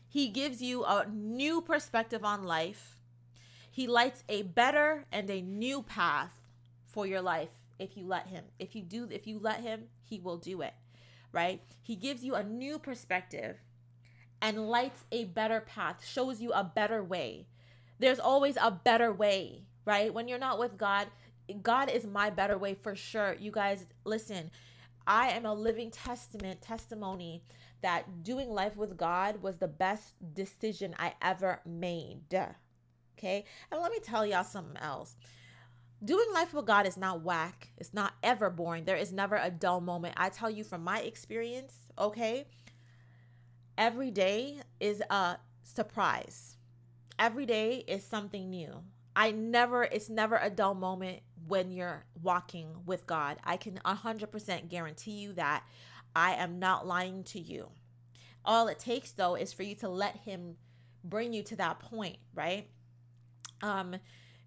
He 0.08 0.28
gives 0.28 0.60
you 0.60 0.84
a 0.84 1.06
new 1.10 1.62
perspective 1.62 2.24
on 2.24 2.44
life. 2.44 3.00
He 3.70 3.86
lights 3.86 4.24
a 4.28 4.42
better 4.42 5.06
and 5.10 5.30
a 5.30 5.40
new 5.40 5.82
path 5.82 6.32
for 6.84 7.06
your 7.06 7.22
life 7.22 7.48
if 7.78 7.96
you 7.96 8.06
let 8.06 8.26
him. 8.26 8.44
If 8.58 8.76
you 8.76 8.82
do 8.82 9.08
if 9.10 9.26
you 9.26 9.38
let 9.38 9.60
him, 9.60 9.84
he 10.04 10.20
will 10.20 10.36
do 10.36 10.60
it. 10.60 10.74
Right? 11.32 11.62
He 11.80 11.96
gives 11.96 12.22
you 12.22 12.34
a 12.34 12.44
new 12.44 12.78
perspective 12.78 13.56
and 14.42 14.68
lights 14.68 15.04
a 15.10 15.24
better 15.24 15.60
path, 15.60 16.04
shows 16.04 16.42
you 16.42 16.52
a 16.52 16.64
better 16.64 17.02
way. 17.02 17.46
There's 17.98 18.18
always 18.18 18.58
a 18.60 18.70
better 18.70 19.12
way, 19.12 19.62
right? 19.84 20.12
When 20.12 20.28
you're 20.28 20.38
not 20.38 20.58
with 20.58 20.76
God, 20.76 21.06
God 21.62 21.90
is 21.90 22.06
my 22.06 22.30
better 22.30 22.56
way 22.58 22.74
for 22.74 22.94
sure. 22.94 23.36
You 23.38 23.50
guys, 23.50 23.86
listen, 24.04 24.50
I 25.06 25.30
am 25.30 25.46
a 25.46 25.54
living 25.54 25.90
testament, 25.90 26.62
testimony 26.62 27.42
that 27.82 28.22
doing 28.22 28.50
life 28.50 28.76
with 28.76 28.96
God 28.96 29.42
was 29.42 29.58
the 29.58 29.68
best 29.68 30.14
decision 30.34 30.94
I 30.98 31.14
ever 31.20 31.60
made. 31.66 32.20
Okay. 33.18 33.44
And 33.70 33.80
let 33.80 33.90
me 33.92 33.98
tell 33.98 34.24
y'all 34.24 34.44
something 34.44 34.76
else. 34.80 35.16
Doing 36.04 36.26
life 36.34 36.52
with 36.52 36.66
God 36.66 36.86
is 36.86 36.96
not 36.96 37.22
whack. 37.22 37.68
It's 37.78 37.94
not 37.94 38.14
ever 38.22 38.50
boring. 38.50 38.84
There 38.84 38.96
is 38.96 39.12
never 39.12 39.36
a 39.36 39.50
dull 39.50 39.80
moment. 39.80 40.14
I 40.16 40.30
tell 40.30 40.50
you 40.50 40.64
from 40.64 40.82
my 40.82 41.00
experience, 41.00 41.76
okay? 41.96 42.46
Every 43.78 44.10
day 44.10 44.60
is 44.80 45.00
a 45.10 45.36
surprise. 45.62 46.56
Every 47.18 47.46
day 47.46 47.84
is 47.86 48.02
something 48.04 48.50
new. 48.50 48.82
I 49.14 49.30
never, 49.30 49.84
it's 49.84 50.08
never 50.08 50.36
a 50.36 50.50
dull 50.50 50.74
moment 50.74 51.20
when 51.46 51.70
you're 51.70 52.04
walking 52.22 52.68
with 52.86 53.06
God. 53.06 53.38
I 53.44 53.56
can 53.56 53.80
100% 53.84 54.68
guarantee 54.68 55.12
you 55.12 55.32
that 55.34 55.64
I 56.14 56.34
am 56.34 56.58
not 56.58 56.86
lying 56.86 57.24
to 57.24 57.40
you. 57.40 57.68
All 58.44 58.68
it 58.68 58.78
takes 58.78 59.12
though 59.12 59.34
is 59.34 59.52
for 59.52 59.62
you 59.62 59.74
to 59.76 59.88
let 59.88 60.16
him 60.16 60.56
bring 61.04 61.32
you 61.32 61.42
to 61.44 61.56
that 61.56 61.78
point, 61.78 62.18
right? 62.34 62.68
Um 63.60 63.96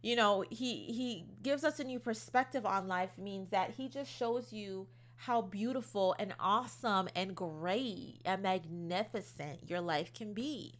you 0.01 0.15
know, 0.15 0.45
he 0.51 0.83
he 0.85 1.25
gives 1.41 1.63
us 1.63 1.79
a 1.79 1.83
new 1.83 1.99
perspective 1.99 2.65
on 2.65 2.87
life 2.87 3.17
means 3.17 3.49
that 3.49 3.71
he 3.71 3.89
just 3.89 4.11
shows 4.11 4.53
you 4.53 4.87
how 5.15 5.41
beautiful 5.41 6.15
and 6.19 6.35
awesome 6.39 7.07
and 7.15 7.35
great 7.35 8.21
and 8.25 8.43
magnificent 8.43 9.67
your 9.67 9.81
life 9.81 10.13
can 10.13 10.33
be 10.33 10.75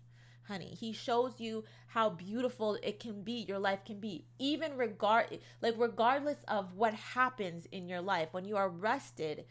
honey. 0.47 0.75
He 0.79 0.93
shows 0.93 1.39
you 1.39 1.63
how 1.88 2.10
beautiful 2.10 2.77
it 2.84 2.99
can 2.99 3.21
be, 3.23 3.45
your 3.47 3.60
life 3.60 3.84
can 3.86 3.99
be. 3.99 4.25
Even 4.39 4.77
regard 4.77 5.39
like 5.62 5.75
regardless 5.77 6.38
of 6.47 6.73
what 6.73 6.93
happens 6.93 7.67
in 7.71 7.88
your 7.88 8.01
life, 8.01 8.29
when 8.31 8.45
you 8.45 8.58
are 8.58 8.69
rested 8.69 9.45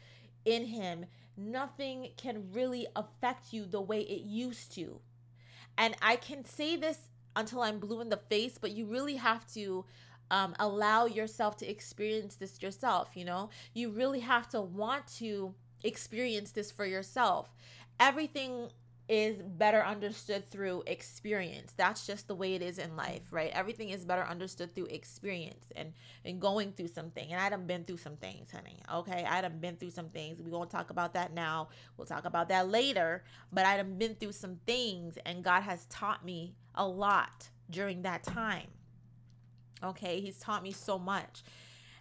in 0.44 0.66
him, 0.66 1.07
nothing 1.37 2.11
can 2.16 2.52
really 2.52 2.87
affect 2.94 3.52
you 3.52 3.66
the 3.66 3.80
way 3.80 4.00
it 4.00 4.22
used 4.22 4.72
to. 4.74 5.00
And 5.76 5.96
I 6.00 6.16
can 6.16 6.44
say 6.44 6.76
this 6.76 6.98
until 7.35 7.62
I'm 7.62 7.78
blue 7.78 8.00
in 8.00 8.09
the 8.09 8.16
face, 8.16 8.59
but 8.61 8.70
you 8.70 8.87
really 8.87 9.16
have 9.16 9.46
to 9.54 9.85
um, 10.30 10.54
allow 10.59 11.07
yourself 11.07 11.57
to 11.59 11.68
experience 11.68 12.37
this 12.37 12.62
yourself. 12.62 13.11
You 13.14 13.24
know, 13.24 13.50
you 13.72 13.90
really 13.90 14.20
have 14.20 14.48
to 14.50 14.61
want 14.61 15.07
to 15.18 15.54
experience 15.83 16.52
this 16.52 16.70
for 16.70 16.87
yourself. 16.87 17.50
Everything 17.98 18.70
is 19.09 19.43
better 19.43 19.85
understood 19.85 20.51
through 20.51 20.83
experience. 20.87 21.75
That's 21.77 22.07
just 22.07 22.27
the 22.27 22.35
way 22.35 22.55
it 22.55 22.62
is 22.62 22.79
in 22.79 22.97
life, 22.97 23.23
right? 23.31 23.51
Everything 23.53 23.90
is 23.90 24.05
better 24.05 24.25
understood 24.25 24.75
through 24.75 24.87
experience 24.87 25.67
and 25.77 25.93
and 26.25 26.40
going 26.40 26.73
through 26.73 26.88
something. 26.88 27.31
And 27.31 27.40
I 27.40 27.51
done 27.51 27.67
been 27.67 27.85
through 27.85 27.99
some 27.99 28.17
things, 28.17 28.51
honey. 28.51 28.79
Okay, 28.93 29.27
I 29.29 29.43
done 29.43 29.59
been 29.59 29.77
through 29.77 29.90
some 29.90 30.09
things. 30.09 30.40
We 30.40 30.51
won't 30.51 30.71
talk 30.71 30.88
about 30.88 31.12
that 31.14 31.35
now. 31.35 31.69
We'll 31.97 32.07
talk 32.07 32.25
about 32.25 32.49
that 32.49 32.71
later. 32.71 33.25
But 33.53 33.67
I 33.67 33.77
done 33.77 33.99
been 33.99 34.14
through 34.14 34.33
some 34.33 34.57
things, 34.67 35.19
and 35.27 35.45
God 35.45 35.62
has 35.62 35.85
taught 35.87 36.25
me 36.25 36.55
a 36.75 36.87
lot 36.87 37.51
during 37.69 38.03
that 38.03 38.23
time. 38.23 38.69
Okay, 39.83 40.21
He's 40.21 40.38
taught 40.38 40.62
me 40.62 40.73
so 40.73 40.99
much. 40.99 41.43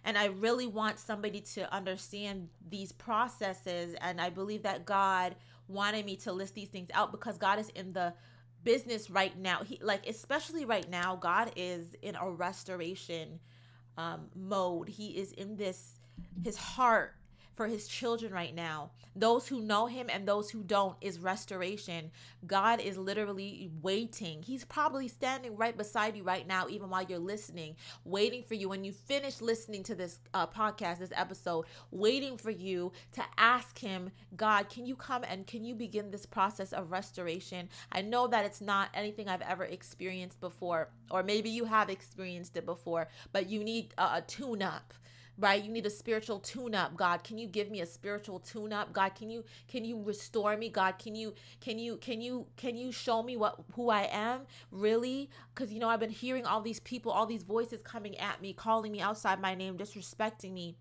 And 0.06 0.18
I 0.18 0.26
really 0.26 0.66
want 0.66 0.98
somebody 0.98 1.40
to 1.54 1.72
understand 1.74 2.48
these 2.68 2.92
processes. 2.92 3.94
And 4.00 4.20
I 4.20 4.28
believe 4.28 4.62
that 4.62 4.84
God 4.84 5.34
wanted 5.68 6.04
me 6.04 6.16
to 6.16 6.32
list 6.32 6.54
these 6.54 6.68
things 6.68 6.88
out 6.94 7.12
because 7.12 7.38
God 7.38 7.58
is 7.58 7.68
in 7.70 7.92
the 7.92 8.14
business 8.62 9.10
right 9.10 9.36
now. 9.38 9.62
He 9.62 9.78
like 9.82 10.06
especially 10.06 10.64
right 10.64 10.88
now, 10.88 11.16
God 11.16 11.52
is 11.56 11.94
in 12.02 12.16
a 12.16 12.30
restoration 12.30 13.40
um 13.96 14.28
mode. 14.34 14.88
He 14.88 15.08
is 15.18 15.32
in 15.32 15.56
this 15.56 16.00
his 16.42 16.56
heart 16.56 17.14
for 17.54 17.66
his 17.66 17.86
children 17.86 18.32
right 18.32 18.54
now. 18.54 18.90
Those 19.16 19.46
who 19.46 19.60
know 19.60 19.86
him 19.86 20.08
and 20.12 20.26
those 20.26 20.50
who 20.50 20.62
don't 20.62 20.96
is 21.00 21.20
restoration. 21.20 22.10
God 22.46 22.80
is 22.80 22.98
literally 22.98 23.70
waiting. 23.80 24.42
He's 24.42 24.64
probably 24.64 25.06
standing 25.08 25.56
right 25.56 25.76
beside 25.76 26.16
you 26.16 26.24
right 26.24 26.46
now, 26.46 26.66
even 26.68 26.90
while 26.90 27.04
you're 27.04 27.18
listening, 27.18 27.76
waiting 28.04 28.42
for 28.42 28.54
you. 28.54 28.68
When 28.68 28.82
you 28.82 28.92
finish 28.92 29.40
listening 29.40 29.84
to 29.84 29.94
this 29.94 30.18
uh, 30.32 30.46
podcast, 30.48 30.98
this 30.98 31.12
episode, 31.14 31.66
waiting 31.92 32.36
for 32.36 32.50
you 32.50 32.92
to 33.12 33.22
ask 33.38 33.78
him, 33.78 34.10
God, 34.36 34.68
can 34.68 34.84
you 34.84 34.96
come 34.96 35.24
and 35.24 35.46
can 35.46 35.64
you 35.64 35.74
begin 35.74 36.10
this 36.10 36.26
process 36.26 36.72
of 36.72 36.90
restoration? 36.90 37.68
I 37.92 38.02
know 38.02 38.26
that 38.26 38.44
it's 38.44 38.60
not 38.60 38.88
anything 38.94 39.28
I've 39.28 39.42
ever 39.42 39.64
experienced 39.64 40.40
before, 40.40 40.88
or 41.10 41.22
maybe 41.22 41.50
you 41.50 41.66
have 41.66 41.88
experienced 41.88 42.56
it 42.56 42.66
before, 42.66 43.08
but 43.32 43.48
you 43.48 43.62
need 43.62 43.94
a, 43.96 44.16
a 44.16 44.24
tune 44.26 44.62
up 44.62 44.92
right? 45.38 45.62
You 45.62 45.70
need 45.70 45.86
a 45.86 45.90
spiritual 45.90 46.38
tune 46.40 46.74
up 46.74 46.96
god. 46.96 47.24
Can 47.24 47.38
you 47.38 47.46
give 47.46 47.70
me 47.70 47.80
a 47.80 47.86
spiritual 47.86 48.38
tune 48.40 48.72
up 48.72 48.92
god 48.92 49.14
can 49.14 49.30
you 49.30 49.44
can 49.68 49.84
you 49.84 50.02
restore 50.02 50.56
me? 50.56 50.68
God 50.68 50.98
can 50.98 51.14
you 51.14 51.34
can 51.60 51.78
you 51.78 51.96
can 51.96 52.20
you 52.20 52.46
can 52.56 52.76
you 52.76 52.92
show 52.92 53.22
me 53.22 53.36
what 53.36 53.56
who 53.74 53.90
i 53.90 54.08
am? 54.10 54.42
Really? 54.70 55.30
Because 55.54 55.72
you 55.72 55.80
know 55.80 55.88
i've 55.88 56.00
been 56.00 56.10
hearing 56.10 56.46
all 56.46 56.60
these 56.60 56.80
people 56.80 57.12
all 57.12 57.26
these 57.26 57.42
voices 57.42 57.82
coming 57.82 58.18
at 58.18 58.40
me 58.40 58.52
calling 58.52 58.92
me 58.92 59.00
outside 59.00 59.40
my 59.40 59.54
name 59.54 59.76
disrespecting 59.76 60.52
me 60.52 60.76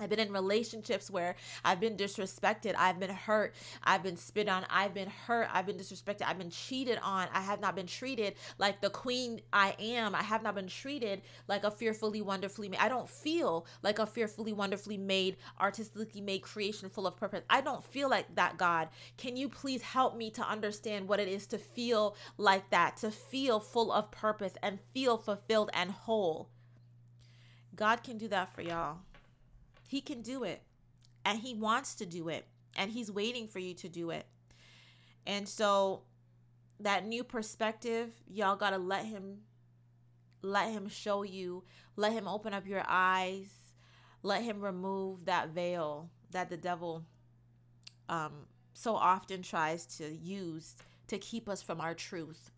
I've 0.00 0.10
been 0.10 0.20
in 0.20 0.32
relationships 0.32 1.10
where 1.10 1.34
I've 1.64 1.80
been 1.80 1.96
disrespected. 1.96 2.74
I've 2.76 3.00
been 3.00 3.10
hurt. 3.10 3.54
I've 3.82 4.02
been 4.02 4.16
spit 4.16 4.48
on. 4.48 4.64
I've 4.70 4.94
been 4.94 5.08
hurt. 5.08 5.48
I've 5.52 5.66
been 5.66 5.76
disrespected. 5.76 6.22
I've 6.26 6.38
been 6.38 6.50
cheated 6.50 6.98
on. 7.02 7.28
I 7.32 7.40
have 7.40 7.60
not 7.60 7.74
been 7.74 7.86
treated 7.86 8.34
like 8.58 8.80
the 8.80 8.90
queen 8.90 9.40
I 9.52 9.74
am. 9.78 10.14
I 10.14 10.22
have 10.22 10.42
not 10.42 10.54
been 10.54 10.68
treated 10.68 11.22
like 11.48 11.64
a 11.64 11.70
fearfully, 11.70 12.22
wonderfully 12.22 12.68
made. 12.68 12.80
I 12.80 12.88
don't 12.88 13.08
feel 13.08 13.66
like 13.82 13.98
a 13.98 14.06
fearfully, 14.06 14.52
wonderfully 14.52 14.98
made, 14.98 15.36
artistically 15.60 16.20
made 16.20 16.42
creation 16.42 16.88
full 16.88 17.06
of 17.06 17.16
purpose. 17.16 17.42
I 17.50 17.60
don't 17.60 17.84
feel 17.84 18.08
like 18.08 18.34
that, 18.36 18.56
God. 18.56 18.88
Can 19.16 19.36
you 19.36 19.48
please 19.48 19.82
help 19.82 20.16
me 20.16 20.30
to 20.30 20.42
understand 20.42 21.08
what 21.08 21.20
it 21.20 21.28
is 21.28 21.46
to 21.48 21.58
feel 21.58 22.16
like 22.36 22.70
that, 22.70 22.96
to 22.98 23.10
feel 23.10 23.60
full 23.60 23.92
of 23.92 24.10
purpose 24.10 24.54
and 24.62 24.78
feel 24.94 25.18
fulfilled 25.18 25.70
and 25.72 25.90
whole? 25.90 26.50
God 27.74 28.02
can 28.02 28.18
do 28.18 28.28
that 28.28 28.52
for 28.54 28.62
y'all. 28.62 28.98
He 29.88 30.02
can 30.02 30.20
do 30.20 30.44
it. 30.44 30.62
And 31.24 31.40
he 31.40 31.54
wants 31.54 31.94
to 31.96 32.06
do 32.06 32.28
it. 32.28 32.46
And 32.76 32.92
he's 32.92 33.10
waiting 33.10 33.48
for 33.48 33.58
you 33.58 33.72
to 33.74 33.88
do 33.88 34.10
it. 34.10 34.26
And 35.26 35.48
so 35.48 36.02
that 36.78 37.06
new 37.06 37.24
perspective, 37.24 38.10
y'all 38.28 38.54
got 38.54 38.70
to 38.70 38.78
let 38.78 39.06
him 39.06 39.38
let 40.40 40.70
him 40.70 40.88
show 40.88 41.24
you, 41.24 41.64
let 41.96 42.12
him 42.12 42.28
open 42.28 42.54
up 42.54 42.64
your 42.64 42.84
eyes, 42.86 43.72
let 44.22 44.44
him 44.44 44.60
remove 44.60 45.24
that 45.24 45.48
veil 45.48 46.10
that 46.30 46.50
the 46.50 46.56
devil 46.56 47.04
um 48.08 48.46
so 48.74 48.94
often 48.94 49.42
tries 49.42 49.84
to 49.86 50.14
use 50.14 50.76
to 51.08 51.18
keep 51.18 51.48
us 51.48 51.62
from 51.62 51.80
our 51.80 51.94
truth, 51.94 52.50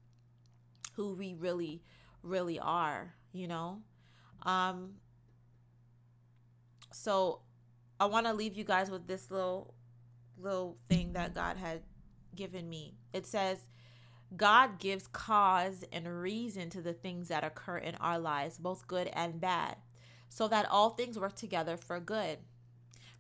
who 0.94 1.14
we 1.14 1.34
really 1.34 1.80
really 2.22 2.58
are, 2.58 3.14
you 3.32 3.46
know? 3.46 3.78
Um 4.42 4.94
so 6.92 7.40
I 7.98 8.06
want 8.06 8.26
to 8.26 8.32
leave 8.32 8.54
you 8.54 8.64
guys 8.64 8.90
with 8.90 9.06
this 9.06 9.30
little 9.30 9.74
little 10.38 10.78
thing 10.88 11.12
that 11.12 11.30
mm-hmm. 11.30 11.38
God 11.38 11.56
had 11.58 11.82
given 12.34 12.68
me. 12.68 12.94
It 13.12 13.26
says 13.26 13.66
God 14.36 14.78
gives 14.78 15.06
cause 15.08 15.84
and 15.92 16.20
reason 16.22 16.70
to 16.70 16.80
the 16.80 16.92
things 16.92 17.28
that 17.28 17.44
occur 17.44 17.78
in 17.78 17.94
our 17.96 18.18
lives, 18.18 18.58
both 18.58 18.86
good 18.86 19.08
and 19.12 19.40
bad, 19.40 19.76
so 20.28 20.48
that 20.48 20.70
all 20.70 20.90
things 20.90 21.18
work 21.18 21.34
together 21.34 21.76
for 21.76 22.00
good. 22.00 22.38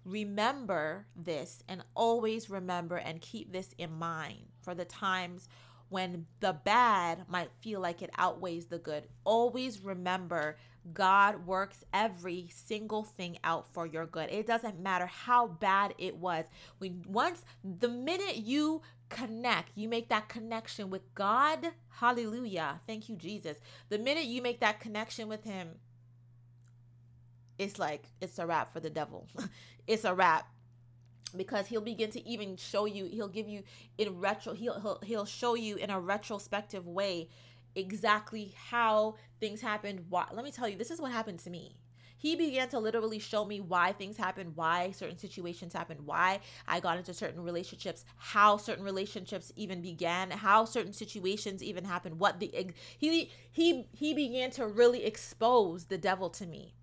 remember 0.04 1.06
this 1.14 1.62
and 1.68 1.82
always 1.94 2.48
remember 2.48 2.96
and 2.96 3.20
keep 3.20 3.52
this 3.52 3.74
in 3.78 3.92
mind 3.92 4.46
for 4.62 4.74
the 4.74 4.84
times 4.84 5.48
when 5.88 6.26
the 6.40 6.52
bad 6.52 7.28
might 7.28 7.50
feel 7.60 7.80
like 7.80 8.00
it 8.00 8.10
outweighs 8.16 8.66
the 8.66 8.78
good. 8.78 9.08
Always 9.24 9.80
remember 9.80 10.56
God 10.94 11.46
works 11.46 11.84
every 11.92 12.48
single 12.50 13.04
thing 13.04 13.38
out 13.44 13.66
for 13.72 13.86
your 13.86 14.06
good. 14.06 14.30
It 14.30 14.46
doesn't 14.46 14.80
matter 14.80 15.06
how 15.06 15.46
bad 15.48 15.94
it 15.98 16.16
was. 16.16 16.46
When 16.78 17.04
once 17.06 17.44
the 17.64 17.88
minute 17.88 18.36
you 18.36 18.82
connect, 19.08 19.76
you 19.76 19.88
make 19.88 20.08
that 20.08 20.28
connection 20.28 20.90
with 20.90 21.14
God, 21.14 21.68
hallelujah. 21.88 22.80
Thank 22.86 23.08
you 23.08 23.16
Jesus. 23.16 23.58
The 23.88 23.98
minute 23.98 24.24
you 24.24 24.40
make 24.40 24.60
that 24.60 24.80
connection 24.80 25.28
with 25.28 25.44
him, 25.44 25.68
it's 27.58 27.78
like 27.78 28.04
it's 28.20 28.38
a 28.38 28.46
wrap 28.46 28.72
for 28.72 28.80
the 28.80 28.90
devil. 28.90 29.28
it's 29.86 30.04
a 30.04 30.14
wrap 30.14 30.48
because 31.36 31.66
he'll 31.66 31.80
begin 31.80 32.10
to 32.10 32.26
even 32.28 32.56
show 32.56 32.86
you 32.86 33.04
he'll 33.06 33.28
give 33.28 33.48
you 33.48 33.62
in 33.98 34.18
retro 34.18 34.52
he'll, 34.52 34.80
he'll 34.80 34.98
he'll 35.04 35.24
show 35.24 35.54
you 35.54 35.76
in 35.76 35.90
a 35.90 36.00
retrospective 36.00 36.86
way 36.86 37.28
exactly 37.74 38.54
how 38.70 39.14
things 39.38 39.60
happened 39.60 40.04
why 40.08 40.26
let 40.32 40.44
me 40.44 40.50
tell 40.50 40.68
you 40.68 40.76
this 40.76 40.90
is 40.90 41.00
what 41.00 41.12
happened 41.12 41.38
to 41.38 41.50
me 41.50 41.76
he 42.20 42.36
began 42.36 42.68
to 42.68 42.78
literally 42.78 43.18
show 43.18 43.46
me 43.46 43.60
why 43.60 43.92
things 43.92 44.18
happened, 44.18 44.54
why 44.54 44.90
certain 44.90 45.16
situations 45.16 45.72
happened, 45.72 46.00
why 46.04 46.40
I 46.68 46.78
got 46.78 46.98
into 46.98 47.14
certain 47.14 47.42
relationships, 47.42 48.04
how 48.18 48.58
certain 48.58 48.84
relationships 48.84 49.50
even 49.56 49.80
began, 49.80 50.30
how 50.30 50.66
certain 50.66 50.92
situations 50.92 51.62
even 51.62 51.86
happened, 51.86 52.20
what 52.20 52.38
the 52.38 52.74
he 52.98 53.30
he 53.50 53.88
he 53.94 54.12
began 54.12 54.50
to 54.50 54.66
really 54.66 55.06
expose 55.06 55.86
the 55.86 55.96
devil 55.96 56.28
to 56.28 56.46
me 56.46 56.74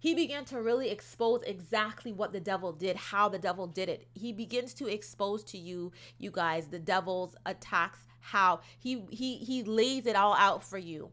he 0.00 0.14
began 0.14 0.46
to 0.46 0.62
really 0.62 0.88
expose 0.88 1.42
exactly 1.42 2.10
what 2.10 2.32
the 2.32 2.40
devil 2.40 2.72
did, 2.72 2.96
how 2.96 3.28
the 3.28 3.38
devil 3.38 3.66
did 3.66 3.90
it. 3.90 4.08
He 4.14 4.32
begins 4.32 4.72
to 4.74 4.86
expose 4.86 5.44
to 5.44 5.58
you, 5.58 5.92
you 6.16 6.30
guys, 6.30 6.68
the 6.68 6.78
devil's 6.78 7.36
attacks, 7.44 8.06
how 8.20 8.60
he 8.78 9.04
he 9.10 9.36
he 9.36 9.62
lays 9.62 10.06
it 10.06 10.16
all 10.16 10.34
out 10.34 10.62
for 10.62 10.78
you 10.78 11.10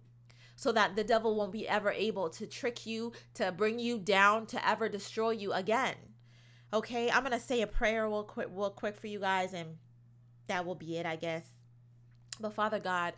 so 0.55 0.71
that 0.71 0.95
the 0.95 1.03
devil 1.03 1.35
won't 1.35 1.51
be 1.51 1.67
ever 1.67 1.91
able 1.91 2.29
to 2.31 2.47
trick 2.47 2.85
you, 2.85 3.13
to 3.35 3.51
bring 3.51 3.79
you 3.79 3.99
down, 3.99 4.45
to 4.47 4.67
ever 4.67 4.89
destroy 4.89 5.29
you 5.29 5.53
again. 5.53 5.95
Okay, 6.73 7.09
I'm 7.09 7.23
gonna 7.23 7.39
say 7.39 7.61
a 7.61 7.67
prayer 7.67 8.07
real 8.07 8.23
quick, 8.23 8.47
real 8.51 8.71
quick 8.71 8.97
for 8.97 9.07
you 9.07 9.19
guys, 9.19 9.53
and 9.53 9.77
that 10.47 10.65
will 10.65 10.75
be 10.75 10.97
it, 10.97 11.05
I 11.05 11.15
guess. 11.15 11.45
But 12.39 12.53
Father 12.53 12.79
God, 12.79 13.13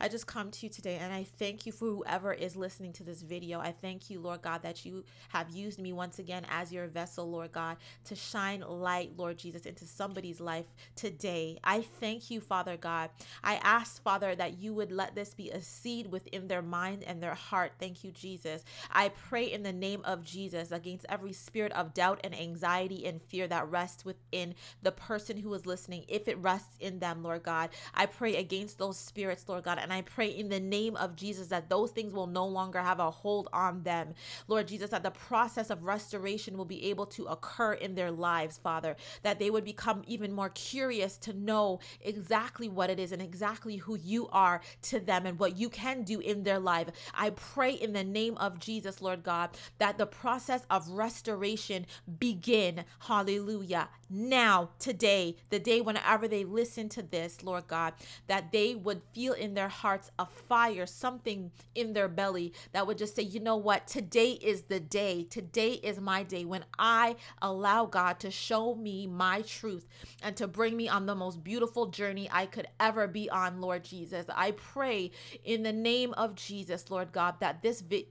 I 0.00 0.08
just 0.08 0.26
come 0.26 0.50
to 0.50 0.66
you 0.66 0.70
today 0.70 0.98
and 1.00 1.12
I 1.12 1.24
thank 1.24 1.66
you 1.66 1.72
for 1.72 1.86
whoever 1.86 2.32
is 2.32 2.56
listening 2.56 2.92
to 2.94 3.04
this 3.04 3.22
video. 3.22 3.60
I 3.60 3.72
thank 3.72 4.10
you, 4.10 4.20
Lord 4.20 4.42
God, 4.42 4.62
that 4.62 4.84
you 4.84 5.04
have 5.28 5.50
used 5.50 5.78
me 5.78 5.92
once 5.92 6.18
again 6.18 6.44
as 6.50 6.72
your 6.72 6.86
vessel, 6.86 7.30
Lord 7.30 7.52
God, 7.52 7.76
to 8.04 8.14
shine 8.14 8.60
light, 8.60 9.12
Lord 9.16 9.38
Jesus, 9.38 9.66
into 9.66 9.86
somebody's 9.86 10.40
life 10.40 10.66
today. 10.96 11.58
I 11.62 11.82
thank 11.82 12.30
you, 12.30 12.40
Father 12.40 12.76
God. 12.76 13.10
I 13.42 13.56
ask, 13.56 14.02
Father, 14.02 14.34
that 14.34 14.58
you 14.58 14.74
would 14.74 14.92
let 14.92 15.14
this 15.14 15.34
be 15.34 15.50
a 15.50 15.60
seed 15.60 16.10
within 16.10 16.48
their 16.48 16.62
mind 16.62 17.04
and 17.04 17.22
their 17.22 17.34
heart. 17.34 17.72
Thank 17.78 18.04
you, 18.04 18.10
Jesus. 18.10 18.64
I 18.90 19.10
pray 19.10 19.44
in 19.44 19.62
the 19.62 19.72
name 19.72 20.00
of 20.04 20.24
Jesus 20.24 20.72
against 20.72 21.06
every 21.08 21.32
spirit 21.32 21.72
of 21.72 21.94
doubt 21.94 22.20
and 22.24 22.34
anxiety 22.34 23.06
and 23.06 23.22
fear 23.22 23.46
that 23.48 23.70
rests 23.70 24.04
within 24.04 24.54
the 24.82 24.92
person 24.92 25.36
who 25.36 25.52
is 25.54 25.66
listening, 25.66 26.04
if 26.08 26.28
it 26.28 26.38
rests 26.38 26.76
in 26.80 26.98
them, 26.98 27.22
Lord 27.22 27.42
God. 27.42 27.70
I 27.94 28.06
pray 28.06 28.36
against 28.36 28.78
those 28.78 28.98
spirits, 28.98 29.48
Lord 29.48 29.64
God, 29.64 29.78
and 29.84 29.92
I 29.92 30.02
pray 30.02 30.28
in 30.28 30.48
the 30.48 30.58
name 30.58 30.96
of 30.96 31.14
Jesus 31.14 31.48
that 31.48 31.68
those 31.68 31.90
things 31.90 32.12
will 32.12 32.26
no 32.26 32.46
longer 32.46 32.80
have 32.80 32.98
a 32.98 33.10
hold 33.10 33.48
on 33.52 33.82
them. 33.82 34.14
Lord 34.48 34.66
Jesus, 34.66 34.90
that 34.90 35.02
the 35.02 35.10
process 35.10 35.70
of 35.70 35.84
restoration 35.84 36.56
will 36.56 36.64
be 36.64 36.86
able 36.86 37.06
to 37.06 37.26
occur 37.26 37.74
in 37.74 37.94
their 37.94 38.10
lives, 38.10 38.58
Father, 38.58 38.96
that 39.22 39.38
they 39.38 39.50
would 39.50 39.64
become 39.64 40.02
even 40.06 40.32
more 40.32 40.48
curious 40.48 41.18
to 41.18 41.34
know 41.34 41.80
exactly 42.00 42.68
what 42.68 42.90
it 42.90 42.98
is 42.98 43.12
and 43.12 43.20
exactly 43.20 43.76
who 43.76 43.96
you 43.96 44.26
are 44.32 44.62
to 44.82 44.98
them 44.98 45.26
and 45.26 45.38
what 45.38 45.56
you 45.56 45.68
can 45.68 46.02
do 46.02 46.18
in 46.18 46.42
their 46.42 46.58
life. 46.58 46.88
I 47.14 47.30
pray 47.30 47.72
in 47.72 47.92
the 47.92 48.04
name 48.04 48.36
of 48.38 48.58
Jesus, 48.58 49.02
Lord 49.02 49.22
God, 49.22 49.50
that 49.78 49.98
the 49.98 50.06
process 50.06 50.62
of 50.70 50.88
restoration 50.88 51.84
begin. 52.18 52.84
Hallelujah. 53.00 53.90
Now, 54.08 54.70
today, 54.78 55.36
the 55.50 55.58
day 55.58 55.80
whenever 55.80 56.26
they 56.26 56.44
listen 56.44 56.88
to 56.90 57.02
this, 57.02 57.42
Lord 57.42 57.66
God, 57.66 57.94
that 58.28 58.52
they 58.52 58.74
would 58.74 59.02
feel 59.12 59.32
in 59.32 59.54
their 59.54 59.68
hearts 59.74 60.10
a 60.18 60.26
fire, 60.26 60.86
something 60.86 61.50
in 61.74 61.92
their 61.92 62.08
belly 62.08 62.52
that 62.72 62.86
would 62.86 62.98
just 62.98 63.16
say, 63.16 63.22
you 63.22 63.40
know 63.40 63.56
what, 63.56 63.86
today 63.86 64.30
is 64.30 64.62
the 64.62 64.80
day. 64.80 65.24
Today 65.24 65.72
is 65.72 66.00
my 66.00 66.22
day 66.22 66.44
when 66.44 66.64
I 66.78 67.16
allow 67.42 67.86
God 67.86 68.20
to 68.20 68.30
show 68.30 68.74
me 68.74 69.06
my 69.06 69.42
truth 69.42 69.86
and 70.22 70.36
to 70.36 70.46
bring 70.46 70.76
me 70.76 70.88
on 70.88 71.06
the 71.06 71.14
most 71.14 71.42
beautiful 71.42 71.86
journey 71.86 72.28
I 72.32 72.46
could 72.46 72.68
ever 72.80 73.06
be 73.06 73.28
on, 73.28 73.60
Lord 73.60 73.84
Jesus. 73.84 74.26
I 74.34 74.52
pray 74.52 75.10
in 75.44 75.62
the 75.62 75.72
name 75.72 76.14
of 76.14 76.34
Jesus, 76.34 76.90
Lord 76.90 77.12
God, 77.12 77.40
that 77.40 77.62
this 77.62 77.80
video 77.80 78.06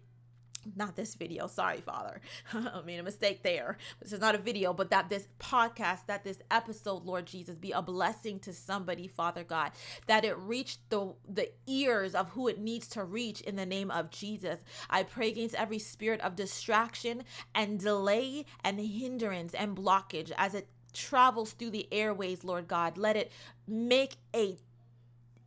not 0.76 0.96
this 0.96 1.16
video 1.16 1.48
sorry 1.48 1.82
father. 1.82 2.22
I 2.54 2.82
made 2.86 3.00
a 3.00 3.04
mistake 3.04 3.44
there. 3.44 3.78
This 4.02 4.14
is 4.14 4.20
not 4.20 4.36
a 4.36 4.40
video 4.40 4.74
but 4.74 4.90
that 4.90 5.10
this 5.10 5.28
podcast 5.40 6.06
that 6.08 6.24
this 6.24 6.40
episode 6.52 7.06
lord 7.06 7.26
jesus 7.26 7.56
be 7.56 7.72
a 7.72 7.82
blessing 7.82 8.40
to 8.40 8.54
somebody 8.54 9.08
father 9.08 9.44
god 9.44 9.72
that 10.08 10.26
it 10.26 10.38
reach 10.38 10.78
the 10.90 11.14
the 11.28 11.50
ears 11.68 12.16
of 12.16 12.30
who 12.30 12.48
it 12.48 12.60
needs 12.60 12.88
to 12.88 13.04
reach 13.04 13.42
in 13.42 13.56
the 13.56 13.66
name 13.66 13.92
of 13.92 14.10
jesus. 14.10 14.60
I 14.90 15.04
pray 15.04 15.30
against 15.30 15.56
every 15.56 15.80
spirit 15.80 16.22
of 16.22 16.36
distraction 16.36 17.24
and 17.54 17.80
delay 17.80 18.46
and 18.64 18.80
hindrance 18.80 19.54
and 19.54 19.76
blockage 19.76 20.32
as 20.38 20.54
it 20.54 20.68
travels 20.94 21.54
through 21.54 21.72
the 21.72 21.88
airways 21.92 22.44
lord 22.44 22.68
god. 22.68 22.98
Let 22.98 23.16
it 23.16 23.32
make 23.68 24.18
a 24.36 24.58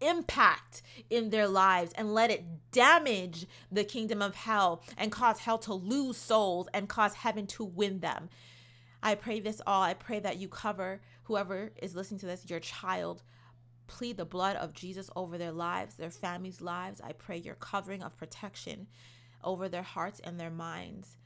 impact 0.00 0.82
in 1.10 1.30
their 1.30 1.48
lives 1.48 1.92
and 1.94 2.14
let 2.14 2.30
it 2.30 2.44
damage 2.70 3.46
the 3.70 3.84
kingdom 3.84 4.22
of 4.22 4.34
hell 4.34 4.82
and 4.96 5.12
cause 5.12 5.40
hell 5.40 5.58
to 5.58 5.74
lose 5.74 6.16
souls 6.16 6.68
and 6.74 6.88
cause 6.88 7.14
heaven 7.14 7.46
to 7.46 7.64
win 7.64 8.00
them. 8.00 8.28
I 9.02 9.14
pray 9.14 9.40
this 9.40 9.60
all. 9.66 9.82
I 9.82 9.94
pray 9.94 10.18
that 10.20 10.38
you 10.38 10.48
cover 10.48 11.00
whoever 11.24 11.72
is 11.80 11.94
listening 11.94 12.20
to 12.20 12.26
this, 12.26 12.48
your 12.48 12.60
child. 12.60 13.22
Plead 13.86 14.16
the 14.16 14.24
blood 14.24 14.56
of 14.56 14.74
Jesus 14.74 15.10
over 15.14 15.38
their 15.38 15.52
lives, 15.52 15.94
their 15.94 16.10
families' 16.10 16.60
lives. 16.60 17.00
I 17.00 17.12
pray 17.12 17.36
your 17.36 17.54
covering 17.54 18.02
of 18.02 18.16
protection 18.16 18.88
over 19.44 19.68
their 19.68 19.82
hearts 19.82 20.20
and 20.20 20.40
their 20.40 20.50
minds. 20.50 21.16